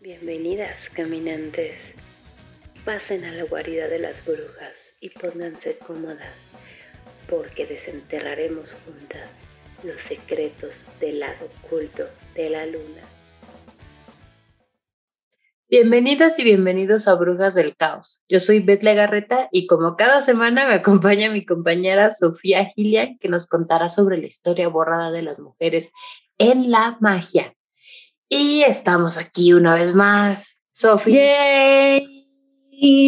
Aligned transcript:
Bienvenidas, 0.00 0.90
caminantes. 0.94 1.92
Pasen 2.84 3.24
a 3.24 3.32
la 3.32 3.42
guarida 3.42 3.88
de 3.88 3.98
las 3.98 4.24
brujas 4.24 4.94
y 5.00 5.10
pónganse 5.10 5.76
cómodas, 5.76 6.34
porque 7.28 7.66
desenterraremos 7.66 8.76
juntas 8.84 9.28
los 9.82 10.00
secretos 10.00 10.70
del 11.00 11.18
lado 11.18 11.50
oculto 11.64 12.04
de 12.36 12.48
la 12.48 12.64
luna. 12.66 13.02
Bienvenidas 15.68 16.38
y 16.38 16.44
bienvenidos 16.44 17.08
a 17.08 17.16
Brujas 17.16 17.56
del 17.56 17.74
Caos. 17.74 18.22
Yo 18.28 18.38
soy 18.38 18.60
Beth 18.60 18.84
Legarreta 18.84 19.48
y 19.50 19.66
como 19.66 19.96
cada 19.96 20.22
semana 20.22 20.68
me 20.68 20.74
acompaña 20.74 21.28
mi 21.32 21.44
compañera 21.44 22.12
Sofía 22.12 22.66
Gillian 22.66 23.18
que 23.18 23.28
nos 23.28 23.48
contará 23.48 23.88
sobre 23.88 24.18
la 24.18 24.28
historia 24.28 24.68
borrada 24.68 25.10
de 25.10 25.22
las 25.22 25.40
mujeres 25.40 25.90
en 26.38 26.70
la 26.70 26.96
magia. 27.00 27.57
Y 28.28 28.62
estamos 28.62 29.16
aquí 29.16 29.54
una 29.54 29.74
vez 29.74 29.94
más. 29.94 30.62
Sofía. 30.70 32.02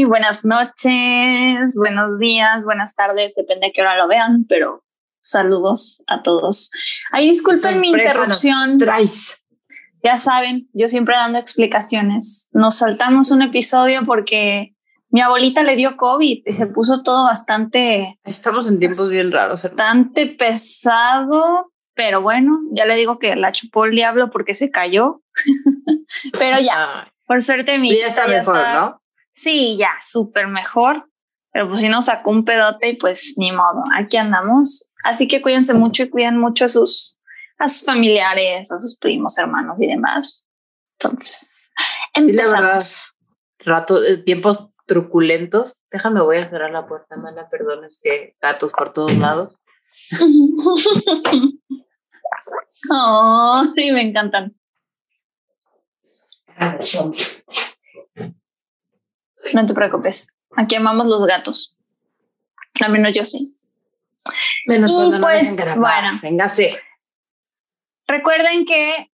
Buenas 0.08 0.44
noches, 0.44 1.76
buenos 1.78 2.18
días, 2.18 2.64
buenas 2.64 2.94
tardes, 2.94 3.34
depende 3.36 3.66
de 3.66 3.72
qué 3.72 3.82
hora 3.82 3.96
lo 3.98 4.08
vean, 4.08 4.46
pero 4.48 4.82
saludos 5.20 6.02
a 6.08 6.22
todos. 6.22 6.70
Ay, 7.12 7.28
disculpen 7.28 7.80
mi 7.80 7.90
interrupción. 7.90 8.78
Traes. 8.78 9.36
Ya 10.02 10.16
saben, 10.16 10.68
yo 10.72 10.88
siempre 10.88 11.14
dando 11.14 11.38
explicaciones. 11.38 12.48
Nos 12.52 12.78
saltamos 12.78 13.30
un 13.30 13.42
episodio 13.42 14.06
porque 14.06 14.74
mi 15.10 15.20
abuelita 15.20 15.62
le 15.62 15.76
dio 15.76 15.96
COVID 15.96 16.40
y 16.44 16.52
se 16.52 16.66
puso 16.66 17.02
todo 17.02 17.24
bastante. 17.24 18.18
Estamos 18.24 18.66
en 18.66 18.78
tiempos 18.78 19.10
bien 19.10 19.30
raros. 19.30 19.64
Bastante 19.64 20.26
pesado, 20.26 21.70
pero 22.02 22.22
bueno, 22.22 22.60
ya 22.72 22.86
le 22.86 22.96
digo 22.96 23.18
que 23.18 23.36
la 23.36 23.52
chupó 23.52 23.84
el 23.84 23.94
diablo 23.94 24.30
porque 24.30 24.54
se 24.54 24.70
cayó. 24.70 25.20
pero 26.32 26.58
ya, 26.58 27.12
por 27.26 27.42
suerte 27.42 27.76
mi. 27.76 27.94
Ya 27.94 28.06
está 28.06 28.26
mejor, 28.26 28.56
¿no? 28.74 29.02
Sí, 29.34 29.76
ya, 29.76 29.90
súper 30.00 30.48
mejor. 30.48 31.10
Pero 31.52 31.68
pues 31.68 31.82
si 31.82 31.90
no 31.90 32.00
sacó 32.00 32.30
un 32.30 32.46
pedote 32.46 32.88
y 32.88 32.96
pues 32.96 33.34
ni 33.36 33.52
modo, 33.52 33.84
aquí 33.94 34.16
andamos. 34.16 34.90
Así 35.04 35.28
que 35.28 35.42
cuídense 35.42 35.74
mucho 35.74 36.04
y 36.04 36.08
cuiden 36.08 36.38
mucho 36.38 36.64
a 36.64 36.68
sus 36.68 37.18
a 37.58 37.68
sus 37.68 37.84
familiares, 37.84 38.72
a 38.72 38.78
sus 38.78 38.96
primos, 38.96 39.36
hermanos 39.36 39.78
y 39.78 39.86
demás. 39.86 40.48
Entonces, 40.98 41.70
empezamos. 42.14 43.14
rato, 43.58 44.02
eh, 44.02 44.16
tiempos 44.16 44.70
truculentos. 44.86 45.82
Déjame, 45.90 46.22
voy 46.22 46.38
a 46.38 46.48
cerrar 46.48 46.70
la 46.70 46.86
puerta, 46.86 47.18
mala, 47.18 47.50
perdón, 47.50 47.84
es 47.84 48.00
que 48.02 48.36
gatos 48.40 48.72
por 48.72 48.94
todos 48.94 49.14
lados. 49.18 49.58
oh, 52.90 53.64
sí, 53.76 53.92
me 53.92 54.02
encantan. 54.02 54.54
No 59.54 59.66
te 59.66 59.74
preocupes, 59.74 60.36
aquí 60.56 60.74
amamos 60.74 61.06
los 61.06 61.26
gatos. 61.26 61.76
Al 62.80 62.92
menos 62.92 63.16
yo 63.16 63.24
sí. 63.24 63.56
Menos 64.66 64.92
y 64.92 65.20
pues, 65.20 65.56
bueno, 65.76 66.18
véngase. 66.22 66.78
Recuerden 68.06 68.64
que 68.64 69.10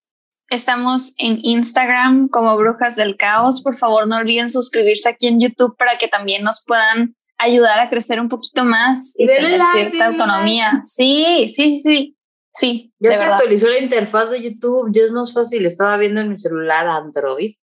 estamos 0.48 1.14
en 1.18 1.38
Instagram 1.42 2.28
como 2.28 2.56
Brujas 2.56 2.96
del 2.96 3.16
Caos. 3.16 3.62
Por 3.62 3.78
favor, 3.78 4.06
no 4.06 4.16
olviden 4.16 4.48
suscribirse 4.48 5.08
aquí 5.08 5.26
en 5.26 5.40
YouTube 5.40 5.76
para 5.76 5.98
que 5.98 6.08
también 6.08 6.42
nos 6.42 6.64
puedan 6.66 7.16
ayudar 7.38 7.78
a 7.80 7.90
crecer 7.90 8.20
un 8.20 8.28
poquito 8.28 8.64
más 8.64 9.14
y, 9.18 9.26
tener 9.26 9.60
cierta 9.72 10.06
autonomía. 10.06 10.78
Sí, 10.80 11.50
sí, 11.54 11.80
sí, 11.80 12.15
sí. 12.56 12.92
Ya 12.98 13.14
se 13.14 13.24
actualizó 13.24 13.68
la 13.68 13.78
interfaz 13.78 14.30
de 14.30 14.42
YouTube, 14.42 14.90
ya 14.92 15.02
es 15.02 15.10
más 15.10 15.32
fácil. 15.32 15.66
Estaba 15.66 15.96
viendo 15.96 16.20
en 16.20 16.30
mi 16.30 16.38
celular 16.38 16.86
Android, 16.86 17.54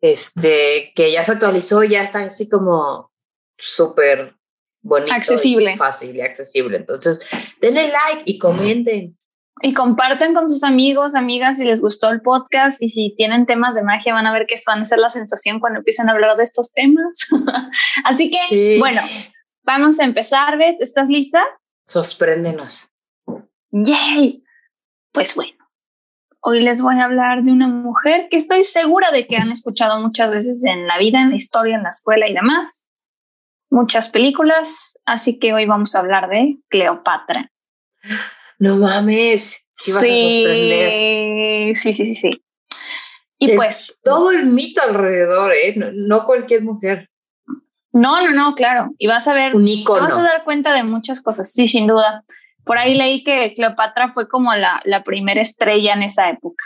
este, 0.00 0.92
que 0.94 1.12
ya 1.12 1.22
se 1.22 1.32
actualizó, 1.32 1.84
ya 1.84 2.02
está 2.02 2.18
así 2.18 2.48
como 2.48 3.10
súper 3.58 4.34
bonito, 4.80 5.12
accesible, 5.12 5.76
fácil 5.76 6.16
y 6.16 6.20
accesible. 6.20 6.78
Entonces, 6.78 7.18
denle 7.60 7.88
like 7.88 8.22
y 8.24 8.38
comenten. 8.38 9.16
Y 9.60 9.74
comparten 9.74 10.34
con 10.34 10.48
sus 10.48 10.64
amigos, 10.64 11.14
amigas, 11.14 11.58
si 11.58 11.64
les 11.64 11.80
gustó 11.80 12.08
el 12.10 12.22
podcast 12.22 12.82
y 12.82 12.88
si 12.88 13.14
tienen 13.16 13.46
temas 13.46 13.74
de 13.74 13.82
magia, 13.82 14.14
van 14.14 14.26
a 14.26 14.32
ver 14.32 14.46
que 14.46 14.58
van 14.66 14.80
a 14.80 14.84
ser 14.84 14.98
la 14.98 15.10
sensación 15.10 15.60
cuando 15.60 15.80
empiecen 15.80 16.08
a 16.08 16.12
hablar 16.12 16.36
de 16.36 16.42
estos 16.42 16.72
temas. 16.72 17.28
Así 18.04 18.30
que, 18.30 18.78
bueno, 18.78 19.02
vamos 19.62 20.00
a 20.00 20.04
empezar, 20.04 20.56
Beth. 20.58 20.80
¿Estás 20.80 21.08
lista? 21.10 21.44
Sorpréndenos. 21.86 22.91
¡Yay! 23.72 24.44
Pues 25.12 25.34
bueno, 25.34 25.58
hoy 26.40 26.62
les 26.62 26.80
voy 26.80 26.98
a 27.00 27.04
hablar 27.04 27.42
de 27.42 27.52
una 27.52 27.68
mujer 27.68 28.28
que 28.30 28.36
estoy 28.36 28.64
segura 28.64 29.10
de 29.10 29.26
que 29.26 29.36
han 29.36 29.50
escuchado 29.50 30.00
muchas 30.00 30.30
veces 30.30 30.64
en 30.64 30.86
la 30.86 30.98
vida, 30.98 31.20
en 31.20 31.30
la 31.30 31.36
historia, 31.36 31.76
en 31.76 31.82
la 31.82 31.88
escuela 31.88 32.28
y 32.28 32.34
demás. 32.34 32.90
Muchas 33.70 34.08
películas, 34.08 34.98
así 35.04 35.38
que 35.38 35.52
hoy 35.52 35.66
vamos 35.66 35.94
a 35.94 36.00
hablar 36.00 36.28
de 36.28 36.58
Cleopatra 36.68 37.50
no 38.58 38.76
mames, 38.76 39.66
sí, 39.72 39.90
a. 39.90 40.00
Sí, 40.00 41.72
sí, 41.74 41.92
sí, 41.92 42.14
sí. 42.14 42.44
Y 43.38 43.56
pues. 43.56 43.98
Todo 44.02 44.30
el 44.30 44.46
mito 44.46 44.82
alrededor, 44.82 45.52
¿eh? 45.52 45.74
No, 45.94 46.24
cualquier 46.24 46.62
mujer. 46.62 47.10
No, 47.92 48.22
no, 48.22 48.30
no, 48.30 48.54
claro. 48.54 48.90
Y 48.98 49.08
vas 49.08 49.26
a 49.26 49.34
ver. 49.34 49.54
Un 49.56 49.66
icono. 49.66 50.02
vas 50.02 50.16
a 50.16 50.22
dar 50.22 50.44
cuenta 50.44 50.72
de 50.74 50.84
muchas 50.84 51.20
cosas, 51.20 51.52
sí, 51.52 51.66
sin 51.66 51.86
duda. 51.86 52.22
Por 52.64 52.78
ahí 52.78 52.94
leí 52.94 53.24
que 53.24 53.52
Cleopatra 53.54 54.12
fue 54.12 54.28
como 54.28 54.54
la, 54.54 54.80
la 54.84 55.02
primera 55.02 55.40
estrella 55.40 55.94
en 55.94 56.02
esa 56.02 56.28
época. 56.28 56.64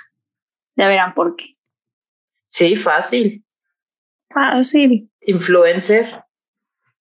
Ya 0.76 0.88
verán 0.88 1.14
por 1.14 1.36
qué. 1.36 1.56
Sí, 2.46 2.76
fácil. 2.76 3.44
Fácil. 4.28 5.10
Influencer. 5.22 6.22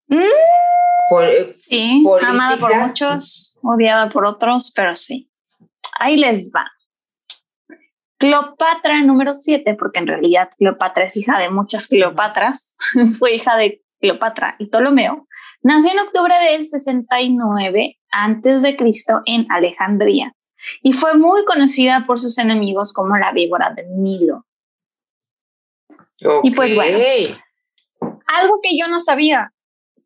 Mm, 0.07 1.57
sí, 1.59 2.05
amada 2.21 2.57
por 2.57 2.75
muchos, 2.75 3.59
odiada 3.61 4.09
por 4.09 4.25
otros, 4.25 4.71
pero 4.75 4.95
sí. 4.95 5.29
Ahí 5.99 6.17
les 6.17 6.51
va. 6.55 6.65
Cleopatra 8.17 9.01
número 9.03 9.33
7, 9.33 9.75
porque 9.75 9.99
en 9.99 10.07
realidad 10.07 10.49
Cleopatra 10.57 11.05
es 11.05 11.17
hija 11.17 11.37
de 11.39 11.49
muchas 11.49 11.87
Cleopatras, 11.87 12.75
fue 13.19 13.35
hija 13.35 13.57
de 13.57 13.83
Cleopatra 13.99 14.55
y 14.59 14.67
Ptolomeo, 14.67 15.27
nació 15.61 15.91
en 15.91 15.99
octubre 15.99 16.33
del 16.51 16.65
69 16.65 17.96
antes 18.11 18.61
de 18.61 18.75
Cristo 18.75 19.21
en 19.25 19.45
Alejandría 19.49 20.33
y 20.81 20.93
fue 20.93 21.15
muy 21.17 21.45
conocida 21.45 22.05
por 22.07 22.19
sus 22.19 22.37
enemigos 22.37 22.93
como 22.93 23.17
la 23.17 23.31
víbora 23.31 23.73
del 23.75 24.01
Nilo. 24.01 24.45
Y 26.43 26.51
pues 26.51 26.73
bueno, 26.75 26.97
algo 28.25 28.59
que 28.61 28.77
yo 28.77 28.87
no 28.87 28.99
sabía, 28.99 29.53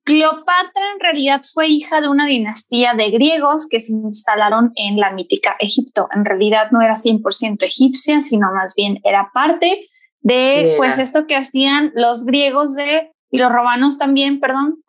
Cleopatra 0.03 0.91
en 0.93 0.99
realidad 0.99 1.41
fue 1.53 1.67
hija 1.67 2.01
de 2.01 2.09
una 2.09 2.25
dinastía 2.25 2.93
de 2.95 3.11
griegos 3.11 3.67
que 3.69 3.79
se 3.79 3.93
instalaron 3.93 4.71
en 4.75 4.97
la 4.97 5.11
mítica 5.11 5.55
Egipto. 5.59 6.09
En 6.11 6.25
realidad 6.25 6.71
no 6.71 6.81
era 6.81 6.95
100% 6.95 7.63
egipcia, 7.63 8.21
sino 8.21 8.51
más 8.51 8.73
bien 8.75 8.99
era 9.03 9.31
parte 9.33 9.87
de 10.21 10.75
pues 10.77 10.97
esto 10.97 11.27
que 11.27 11.35
hacían 11.35 11.91
los 11.95 12.25
griegos 12.25 12.75
de, 12.75 13.11
y 13.29 13.37
los 13.37 13.51
romanos 13.51 13.97
también, 13.97 14.39
perdón, 14.39 14.83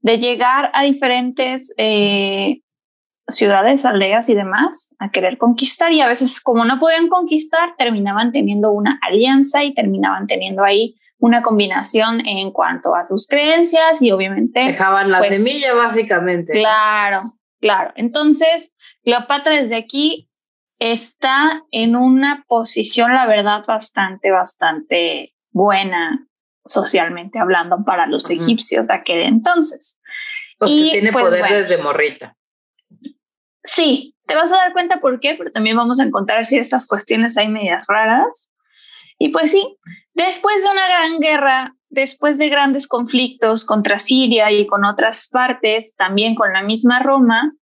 de 0.00 0.18
llegar 0.18 0.70
a 0.74 0.82
diferentes 0.82 1.74
eh, 1.76 2.60
ciudades, 3.28 3.84
aldeas 3.84 4.28
y 4.28 4.34
demás 4.34 4.94
a 4.98 5.10
querer 5.10 5.38
conquistar 5.38 5.92
y 5.92 6.00
a 6.00 6.08
veces 6.08 6.40
como 6.40 6.64
no 6.64 6.78
podían 6.80 7.08
conquistar 7.08 7.74
terminaban 7.76 8.32
teniendo 8.32 8.72
una 8.72 8.98
alianza 9.02 9.64
y 9.64 9.74
terminaban 9.74 10.26
teniendo 10.26 10.64
ahí 10.64 10.96
una 11.18 11.42
combinación 11.42 12.26
en 12.26 12.52
cuanto 12.52 12.94
a 12.94 13.04
sus 13.04 13.26
creencias 13.26 14.00
y 14.00 14.12
obviamente... 14.12 14.60
Dejaban 14.60 15.10
la 15.10 15.18
pues, 15.18 15.38
semilla 15.38 15.74
básicamente. 15.74 16.52
Claro, 16.52 17.18
claro. 17.60 17.92
Entonces, 17.96 18.76
Cleopatra 19.02 19.54
desde 19.54 19.76
aquí 19.76 20.30
está 20.78 21.64
en 21.72 21.96
una 21.96 22.44
posición, 22.46 23.12
la 23.12 23.26
verdad, 23.26 23.64
bastante, 23.66 24.30
bastante 24.30 25.34
buena 25.50 26.27
socialmente 26.68 27.38
hablando 27.38 27.84
para 27.84 28.06
los 28.06 28.30
egipcios 28.30 28.86
de 28.86 28.94
aquel 28.94 29.22
entonces. 29.22 30.00
y 30.60 30.90
tiene 30.92 31.12
pues, 31.12 31.26
poder 31.26 31.66
desde 31.66 31.82
morrita. 31.82 32.36
Sí, 33.64 34.14
te 34.26 34.34
vas 34.34 34.52
a 34.52 34.56
dar 34.56 34.72
cuenta 34.72 35.00
por 35.00 35.20
qué, 35.20 35.34
pero 35.36 35.50
también 35.50 35.76
vamos 35.76 36.00
a 36.00 36.04
encontrar 36.04 36.46
ciertas 36.46 36.86
cuestiones 36.86 37.36
ahí 37.36 37.48
medias 37.48 37.84
raras. 37.86 38.52
Y 39.18 39.30
pues 39.30 39.50
sí, 39.50 39.76
después 40.14 40.62
de 40.62 40.70
una 40.70 40.88
gran 40.88 41.18
guerra, 41.18 41.74
después 41.88 42.38
de 42.38 42.48
grandes 42.48 42.86
conflictos 42.86 43.64
contra 43.64 43.98
Siria 43.98 44.50
y 44.52 44.66
con 44.66 44.84
otras 44.84 45.28
partes, 45.30 45.96
también 45.96 46.34
con 46.34 46.52
la 46.52 46.62
misma 46.62 47.00
Roma, 47.00 47.54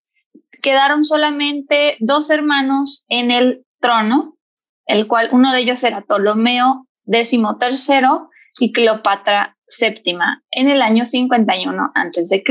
quedaron 0.63 1.05
solamente 1.05 1.97
dos 2.01 2.31
hermanos 2.31 3.05
en 3.09 3.31
el 3.31 3.65
trono, 3.81 4.37
el 4.87 5.07
cual 5.07 5.29
uno 5.33 5.53
de 5.53 5.61
ellos 5.61 5.83
era 5.85 6.03
Ptolomeo 6.03 6.87
XIII 7.07 7.43
y 8.59 8.73
Cleopatra 8.73 9.57
VII 9.81 10.17
en 10.51 10.69
el 10.69 10.83
año 10.83 11.05
51 11.05 11.93
a.C. 11.95 12.45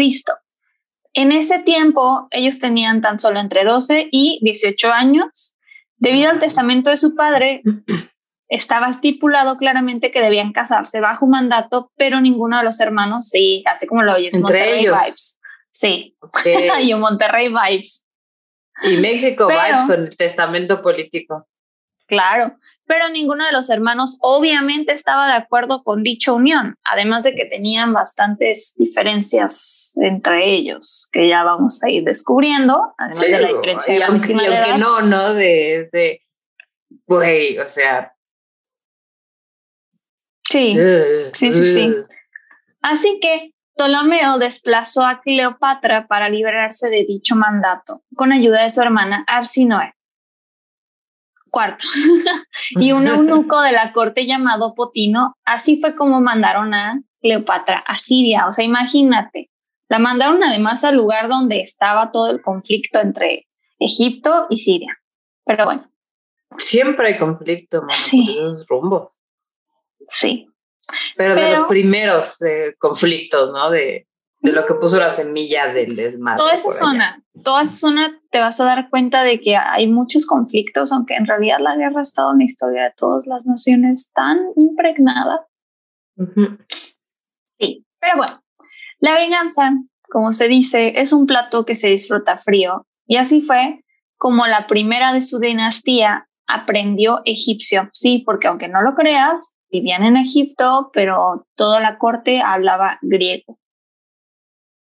En 1.13 1.31
ese 1.31 1.59
tiempo, 1.59 2.27
ellos 2.31 2.59
tenían 2.59 3.01
tan 3.01 3.19
solo 3.19 3.39
entre 3.39 3.63
12 3.63 4.09
y 4.11 4.39
18 4.43 4.91
años. 4.91 5.57
Debido 5.97 6.29
al 6.29 6.39
testamento 6.41 6.89
de 6.89 6.97
su 6.97 7.15
padre, 7.15 7.63
estaba 8.49 8.89
estipulado 8.89 9.57
claramente 9.57 10.11
que 10.11 10.21
debían 10.21 10.51
casarse 10.51 10.99
bajo 10.99 11.25
mandato, 11.25 11.91
pero 11.95 12.19
ninguno 12.19 12.57
de 12.57 12.63
los 12.65 12.79
hermanos, 12.81 13.29
sí, 13.29 13.63
así 13.65 13.87
como 13.87 14.03
lo 14.03 14.13
oyes, 14.13 14.35
Entre 14.35 14.59
Monterrey 14.59 14.79
ellos. 14.81 14.97
Vibes. 15.05 15.39
Sí, 15.69 16.17
Okay. 16.19 16.69
y 16.89 16.93
un 16.93 16.99
Monterrey 17.01 17.47
Vibes, 17.47 18.07
Y 18.83 18.97
México 18.97 19.45
Pero- 19.47 19.59
vibes 19.61 19.83
con 19.87 20.03
el 20.07 20.17
testamento 20.17 20.81
político. 20.81 21.47
claro. 22.07 22.57
Pero 22.87 23.09
ninguno 23.09 23.45
de 23.45 23.51
los 23.51 23.69
hermanos 23.69 24.17
obviamente 24.21 24.93
estaba 24.93 25.27
de 25.27 25.33
acuerdo 25.33 25.81
con 25.83 26.03
dicha 26.03 26.33
unión, 26.33 26.75
además 26.83 27.23
de 27.23 27.33
que 27.33 27.45
tenían 27.45 27.93
bastantes 27.93 28.75
diferencias 28.77 29.93
entre 30.01 30.53
ellos, 30.53 31.09
que 31.11 31.27
ya 31.27 31.43
vamos 31.43 31.81
a 31.83 31.89
ir 31.89 32.03
descubriendo, 32.03 32.93
además 32.97 33.21
de 33.21 33.41
la 33.41 33.47
diferencia 33.47 33.95
y 33.95 33.97
de 33.97 34.03
aunque, 34.03 34.33
y 34.33 34.45
aunque 34.45 34.77
no, 34.77 35.01
¿no? 35.01 35.33
De, 35.33 35.89
de 35.91 36.21
güey, 37.07 37.57
o 37.57 37.67
sea. 37.67 38.13
Sí. 40.49 40.77
ugh, 40.79 41.31
Sí, 41.33 41.53
sí, 41.53 41.65
sí. 41.65 41.89
ugh. 41.89 42.07
Así 42.81 43.19
que 43.19 43.55
Ptolomeo 43.75 44.37
desplazó 44.37 45.05
a 45.05 45.21
Cleopatra 45.21 46.05
para 46.07 46.29
liberarse 46.29 46.89
de 46.89 47.03
dicho 47.03 47.35
mandato, 47.35 48.03
con 48.15 48.31
ayuda 48.31 48.61
de 48.61 48.69
su 48.69 48.81
hermana 48.81 49.23
Arsinoe. 49.27 49.94
Cuarto. 51.55 51.85
y 52.71 52.91
un 52.91 53.07
eunuco 53.07 53.61
de 53.61 53.71
la 53.71 53.93
corte 53.93 54.25
llamado 54.25 54.75
Potino. 54.75 55.37
Así 55.45 55.79
fue 55.79 55.95
como 55.95 56.19
mandaron 56.19 56.73
a 56.73 57.01
Cleopatra 57.21 57.77
a 57.87 57.95
Siria. 57.95 58.45
O 58.45 58.51
sea, 58.51 58.65
imagínate. 58.65 59.49
La 59.87 59.97
mandaron 59.97 60.43
además 60.43 60.83
al 60.83 60.97
lugar 60.97 61.29
donde 61.29 61.61
estaba 61.61 62.11
todo 62.11 62.29
el 62.29 62.41
conflicto 62.41 62.99
entre 62.99 63.47
Egipto 63.79 64.47
y 64.49 64.57
Siria. 64.57 64.97
Pero 65.45 65.63
bueno, 65.63 65.89
Siempre 66.57 67.07
hay 67.07 67.17
conflicto, 67.17 67.81
mano, 67.83 67.93
Sí. 67.93 68.25
por 68.25 68.53
esos 68.53 68.67
rumbos. 68.67 69.21
sí. 70.09 70.49
Pero, 71.15 71.35
de 71.35 71.51
los 71.51 71.63
primeros 71.63 72.41
eh, 72.41 72.75
conflictos, 72.77 73.51
¿no? 73.53 73.71
De, 73.71 74.07
de 74.45 74.51
lo 74.53 74.65
que 74.65 74.75
puso 74.75 74.97
la 74.97 75.11
semilla 75.11 75.73
del 75.73 75.95
desmadre. 75.95 76.37
toda 76.37 76.53
esa 76.53 76.71
zona, 76.71 77.23
toda 77.43 77.63
esa 77.63 77.75
zona 77.75 78.21
te 78.31 78.39
vas 78.39 78.59
a 78.59 78.65
dar 78.65 78.89
cuenta 78.89 79.23
de 79.23 79.39
que 79.41 79.57
hay 79.57 79.87
muchos 79.87 80.25
conflictos, 80.25 80.91
aunque 80.91 81.15
en 81.15 81.25
realidad 81.25 81.57
la 81.59 81.75
guerra 81.75 81.99
ha 81.99 82.01
estado 82.01 82.31
en 82.31 82.39
la 82.39 82.43
historia 82.45 82.83
de 82.83 82.93
todas 82.95 83.25
las 83.27 83.45
naciones 83.45 84.11
tan 84.13 84.37
impregnada. 84.55 85.45
Sí, 87.59 87.85
pero 87.99 88.17
bueno, 88.17 88.41
la 88.99 89.15
venganza, 89.15 89.73
como 90.09 90.31
se 90.31 90.47
dice, 90.47 90.99
es 91.01 91.11
un 91.11 91.25
plato 91.25 91.65
que 91.65 91.75
se 91.75 91.89
disfruta 91.89 92.37
frío 92.37 92.85
y 93.05 93.17
así 93.17 93.41
fue 93.41 93.83
como 94.17 94.47
la 94.47 94.67
primera 94.67 95.13
de 95.13 95.21
su 95.21 95.39
dinastía 95.39 96.27
aprendió 96.47 97.21
egipcio. 97.25 97.89
Sí, 97.91 98.23
porque 98.25 98.47
aunque 98.47 98.67
no 98.67 98.81
lo 98.81 98.95
creas, 98.95 99.57
vivían 99.69 100.03
en 100.03 100.17
Egipto, 100.17 100.89
pero 100.93 101.47
toda 101.55 101.79
la 101.79 101.97
corte 101.97 102.41
hablaba 102.41 102.97
griego. 103.01 103.59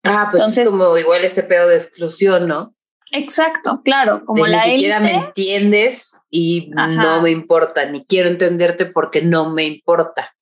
Ah, 0.04 0.28
pues 0.30 0.40
Entonces- 0.40 0.64
es 0.64 0.70
como 0.70 0.96
igual 0.98 1.24
este 1.24 1.42
pedo 1.42 1.68
de 1.68 1.76
exclusión, 1.76 2.48
¿no? 2.48 2.74
Exacto, 3.12 3.82
claro, 3.84 4.24
como 4.24 4.44
De 4.44 4.50
la 4.50 4.64
ni 4.64 4.72
siquiera 4.72 4.96
élite. 4.98 5.12
me 5.18 5.24
entiendes 5.26 6.18
y 6.30 6.70
Ajá. 6.76 6.86
no 6.88 7.20
me 7.22 7.30
importa, 7.30 7.84
ni 7.84 8.04
quiero 8.06 8.28
entenderte 8.30 8.86
porque 8.86 9.20
no 9.22 9.50
me 9.50 9.64
importa 9.64 10.34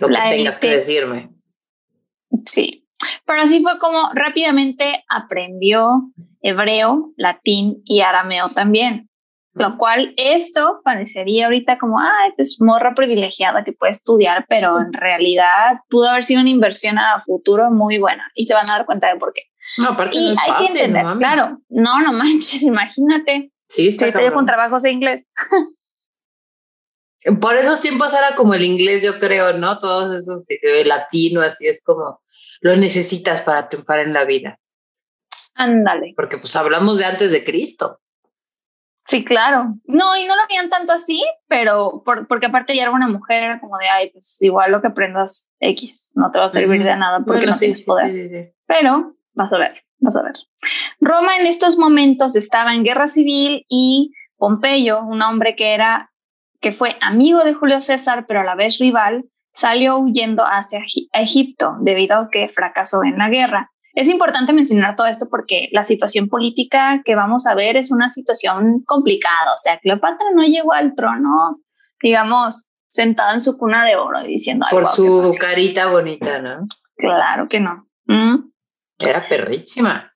lo 0.00 0.08
La 0.08 0.24
que 0.30 0.36
tengas 0.36 0.58
que 0.60 0.76
decirme. 0.76 1.30
Sí, 2.46 2.86
pero 3.26 3.42
así 3.42 3.60
fue 3.62 3.78
como 3.80 4.10
rápidamente 4.14 5.04
aprendió 5.08 6.12
hebreo, 6.40 7.12
latín 7.16 7.82
y 7.84 8.00
arameo 8.02 8.48
también. 8.50 9.08
Lo 9.54 9.76
cual 9.76 10.14
esto 10.16 10.80
parecería 10.82 11.44
ahorita 11.44 11.78
como, 11.78 12.00
ay, 12.00 12.32
pues 12.36 12.56
morra 12.60 12.94
privilegiada 12.94 13.64
que 13.64 13.72
puede 13.72 13.92
estudiar, 13.92 14.46
pero 14.48 14.78
en 14.80 14.92
realidad 14.92 15.80
pudo 15.88 16.08
haber 16.08 16.24
sido 16.24 16.40
una 16.40 16.50
inversión 16.50 16.98
a 16.98 17.22
futuro 17.24 17.70
muy 17.70 17.98
buena 17.98 18.30
y 18.34 18.46
se 18.46 18.54
van 18.54 18.68
a 18.70 18.78
dar 18.78 18.86
cuenta 18.86 19.12
de 19.12 19.18
por 19.18 19.32
qué. 19.32 19.42
No, 19.78 19.90
aparte 19.90 20.16
Y 20.16 20.26
no 20.26 20.32
es 20.32 20.38
hay 20.40 20.50
fácil, 20.50 20.66
que 20.66 20.72
entender, 20.72 21.04
no 21.04 21.16
claro, 21.16 21.58
no, 21.68 22.00
no 22.00 22.12
manches, 22.12 22.62
imagínate, 22.62 23.52
Sí, 23.72 23.88
está 23.88 24.06
estoy 24.08 24.30
con 24.32 24.44
trabajos 24.44 24.82
de 24.82 24.90
inglés. 24.90 25.26
Por 27.40 27.56
esos 27.56 27.80
tiempos 27.80 28.12
era 28.12 28.34
como 28.34 28.52
el 28.52 28.64
inglés, 28.64 29.02
yo 29.02 29.18
creo, 29.18 29.56
¿no? 29.56 29.78
Todos 29.78 30.14
esos 30.14 30.44
eh, 30.50 30.84
latino, 30.84 31.40
así 31.40 31.66
es 31.66 31.82
como 31.82 32.20
lo 32.60 32.76
necesitas 32.76 33.40
para 33.40 33.70
triunfar 33.70 34.00
en 34.00 34.12
la 34.12 34.26
vida. 34.26 34.58
Ándale. 35.54 36.12
Porque 36.16 36.36
pues 36.36 36.54
hablamos 36.54 36.98
de 36.98 37.06
antes 37.06 37.30
de 37.30 37.44
Cristo. 37.44 38.00
Sí, 39.04 39.24
claro. 39.24 39.74
No, 39.84 40.16
y 40.16 40.26
no 40.26 40.36
lo 40.36 40.42
veían 40.48 40.70
tanto 40.70 40.92
así, 40.92 41.22
pero 41.48 42.02
por- 42.04 42.26
porque 42.28 42.46
aparte 42.46 42.74
ya 42.76 42.82
era 42.82 42.92
una 42.92 43.08
mujer, 43.08 43.42
era 43.42 43.60
como 43.60 43.76
de, 43.78 43.88
ay, 43.88 44.10
pues 44.10 44.38
igual 44.40 44.70
lo 44.72 44.80
que 44.80 44.86
aprendas 44.88 45.52
X, 45.60 46.12
no 46.14 46.30
te 46.30 46.38
va 46.38 46.46
a 46.46 46.48
servir 46.48 46.82
de 46.84 46.96
nada 46.96 47.18
porque 47.18 47.38
Bueno, 47.40 47.50
no 47.52 47.56
sí, 47.56 47.60
tienes 47.60 47.82
poder. 47.82 48.10
sí, 48.10 48.28
sí, 48.28 48.34
sí. 48.34 48.52
Pero 48.66 49.14
vas 49.34 49.52
a 49.52 49.58
ver, 49.58 49.82
vas 49.98 50.16
a 50.16 50.22
ver. 50.22 50.34
Roma 51.00 51.36
en 51.36 51.46
estos 51.46 51.78
momentos 51.78 52.36
estaba 52.36 52.74
en 52.74 52.84
guerra 52.84 53.06
civil 53.08 53.66
y 53.68 54.12
Pompeyo, 54.36 55.02
un 55.02 55.20
hombre 55.22 55.56
que 55.56 55.74
era 55.74 56.10
que 56.60 56.70
fue 56.72 56.96
amigo 57.00 57.42
de 57.42 57.54
Julio 57.54 57.80
César, 57.80 58.24
pero 58.28 58.40
a 58.40 58.44
la 58.44 58.54
vez 58.54 58.78
rival, 58.78 59.24
salió 59.52 59.98
huyendo 59.98 60.44
hacia 60.44 60.80
Egipto 61.12 61.76
debido 61.80 62.16
a 62.16 62.30
que 62.30 62.48
fracasó 62.48 63.02
en 63.02 63.18
la 63.18 63.28
guerra. 63.28 63.71
Es 63.94 64.08
importante 64.08 64.52
mencionar 64.52 64.96
todo 64.96 65.06
esto 65.06 65.26
porque 65.30 65.68
la 65.72 65.82
situación 65.82 66.28
política 66.28 67.02
que 67.04 67.14
vamos 67.14 67.46
a 67.46 67.54
ver 67.54 67.76
es 67.76 67.90
una 67.90 68.08
situación 68.08 68.82
complicada. 68.86 69.52
O 69.54 69.58
sea, 69.58 69.78
Cleopatra 69.78 70.26
no 70.34 70.42
llegó 70.42 70.72
al 70.72 70.94
trono, 70.94 71.60
digamos, 72.00 72.70
sentada 72.90 73.32
en 73.34 73.40
su 73.40 73.58
cuna 73.58 73.84
de 73.84 73.96
oro 73.96 74.22
diciendo, 74.22 74.66
"Ay, 74.68 74.76
Por 74.78 74.86
su 74.86 75.22
fácil". 75.22 75.40
carita 75.40 75.90
bonita, 75.90 76.40
¿no? 76.40 76.66
Claro 76.96 77.48
que 77.48 77.60
no. 77.60 77.86
Mm. 78.06 78.50
Era 78.98 79.28
perrísima. 79.28 80.12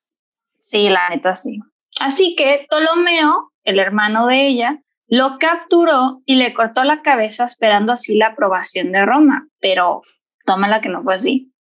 Sí, 0.57 0.89
la 0.89 1.09
neta 1.09 1.35
sí. 1.35 1.59
Así 1.99 2.35
que 2.35 2.65
Ptolomeo, 2.69 3.51
el 3.63 3.79
hermano 3.79 4.27
de 4.27 4.47
ella, 4.47 4.81
lo 5.07 5.37
capturó 5.39 6.21
y 6.25 6.35
le 6.35 6.53
cortó 6.53 6.83
la 6.83 7.01
cabeza 7.01 7.45
esperando 7.45 7.93
así 7.93 8.17
la 8.17 8.27
aprobación 8.27 8.91
de 8.91 9.05
Roma, 9.05 9.47
pero 9.59 10.01
tómala 10.45 10.81
que 10.81 10.89
no 10.89 11.01
fue 11.03 11.13
así. 11.15 11.53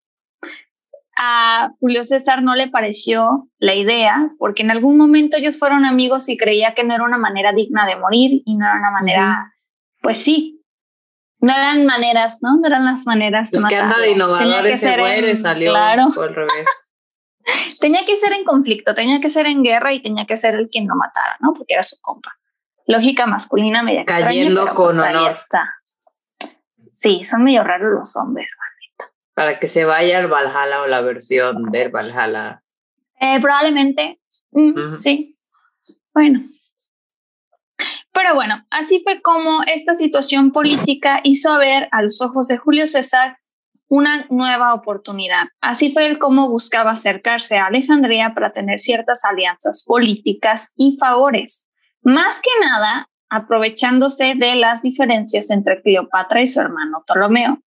A 1.19 1.71
Julio 1.81 2.05
César 2.05 2.43
no 2.43 2.55
le 2.55 2.69
pareció 2.69 3.49
la 3.59 3.75
idea, 3.75 4.31
porque 4.39 4.63
en 4.63 4.71
algún 4.71 4.99
momento 4.99 5.37
ellos 5.39 5.59
fueron 5.59 5.85
amigos 5.87 6.29
y 6.29 6.37
creía 6.37 6.75
que 6.75 6.85
no 6.85 6.95
era 6.95 7.05
una 7.05 7.17
manera 7.19 7.53
digna 7.53 7.87
de 7.87 7.97
morir 7.97 8.43
y 8.45 8.55
no 8.57 8.67
era 8.67 8.75
una 8.77 8.91
manera, 8.91 9.55
pues 10.03 10.19
sí, 10.19 10.63
no 11.41 11.53
eran 11.55 11.87
maneras, 11.87 12.41
¿no? 12.43 12.57
No 12.59 12.67
eran 12.67 12.85
las 12.85 13.07
maneras. 13.07 13.51
Pues 13.51 13.65
que 13.67 13.77
anda 13.77 13.99
de 13.99 14.15
que 14.63 14.73
ese 14.75 14.89
ser 14.89 15.01
güey, 15.01 15.21
le 15.23 15.31
en- 15.33 15.39
salió 15.43 15.71
Claro. 15.73 16.07
por 16.15 16.29
el 16.29 16.35
revés. 16.35 16.67
Tenía 17.81 18.05
que 18.05 18.17
ser 18.17 18.33
en 18.33 18.45
conflicto, 18.45 18.95
tenía 18.95 19.21
que 19.21 19.31
ser 19.31 19.47
en 19.47 19.63
guerra 19.63 19.93
y 19.93 20.03
tenía 20.03 20.27
que 20.27 20.37
ser 20.37 20.57
el 20.57 20.69
quien 20.69 20.89
lo 20.89 20.97
matara, 20.97 21.37
¿no? 21.41 21.53
Porque 21.55 21.75
era 21.75 21.83
su 21.85 21.97
compa. 22.03 22.33
Lógica 22.89 23.27
masculina 23.27 23.83
media 23.83 24.01
extraña, 24.03 24.27
Cayendo 24.27 24.63
pero 24.65 24.75
con 24.75 24.87
pues 24.87 24.99
ahí 24.99 25.15
honor. 25.15 25.33
está. 25.33 25.75
Sí, 26.91 27.25
son 27.25 27.45
medio 27.45 27.63
raros 27.63 27.93
los 27.99 28.17
hombres. 28.17 28.51
Para 29.37 29.59
que 29.59 29.69
se 29.69 29.85
vaya 29.85 30.19
al 30.19 30.29
Valhalla 30.29 30.81
o 30.81 30.87
la 30.87 31.03
versión 31.03 31.71
del 31.71 31.91
Valhalla. 31.91 32.63
Eh, 33.21 33.39
probablemente, 33.41 34.19
mm, 34.53 34.97
sí. 34.97 35.37
Bueno. 36.15 36.41
Pero 38.13 38.35
bueno, 38.35 38.65
así 38.71 39.03
fue 39.05 39.21
como 39.21 39.63
esta 39.67 39.95
situación 39.95 40.53
política 40.53 41.21
hizo 41.23 41.59
ver 41.59 41.87
a 41.93 42.01
los 42.01 42.23
ojos 42.23 42.49
de 42.49 42.57
Julio 42.57 42.87
César 42.87 43.37
una 43.89 44.27
nueva 44.31 44.73
oportunidad. 44.73 45.49
Así 45.61 45.93
fue 45.93 46.07
el 46.07 46.19
cómo 46.19 46.49
buscaba 46.49 46.93
acercarse 46.93 47.59
a 47.59 47.67
Alejandría 47.67 48.33
para 48.33 48.55
tener 48.55 48.79
ciertas 48.79 49.23
alianzas 49.27 49.85
políticas 49.87 50.73
y 50.77 50.97
favores. 50.99 51.69
Más 52.01 52.41
que 52.41 52.51
nada, 52.59 53.11
aprovechándose 53.29 54.35
de 54.35 54.55
las 54.55 54.81
diferencias 54.81 55.51
entre 55.51 55.83
Cleopatra 55.83 56.41
y 56.41 56.47
su 56.47 56.61
hermano 56.61 57.05
Ptolomeo. 57.07 57.61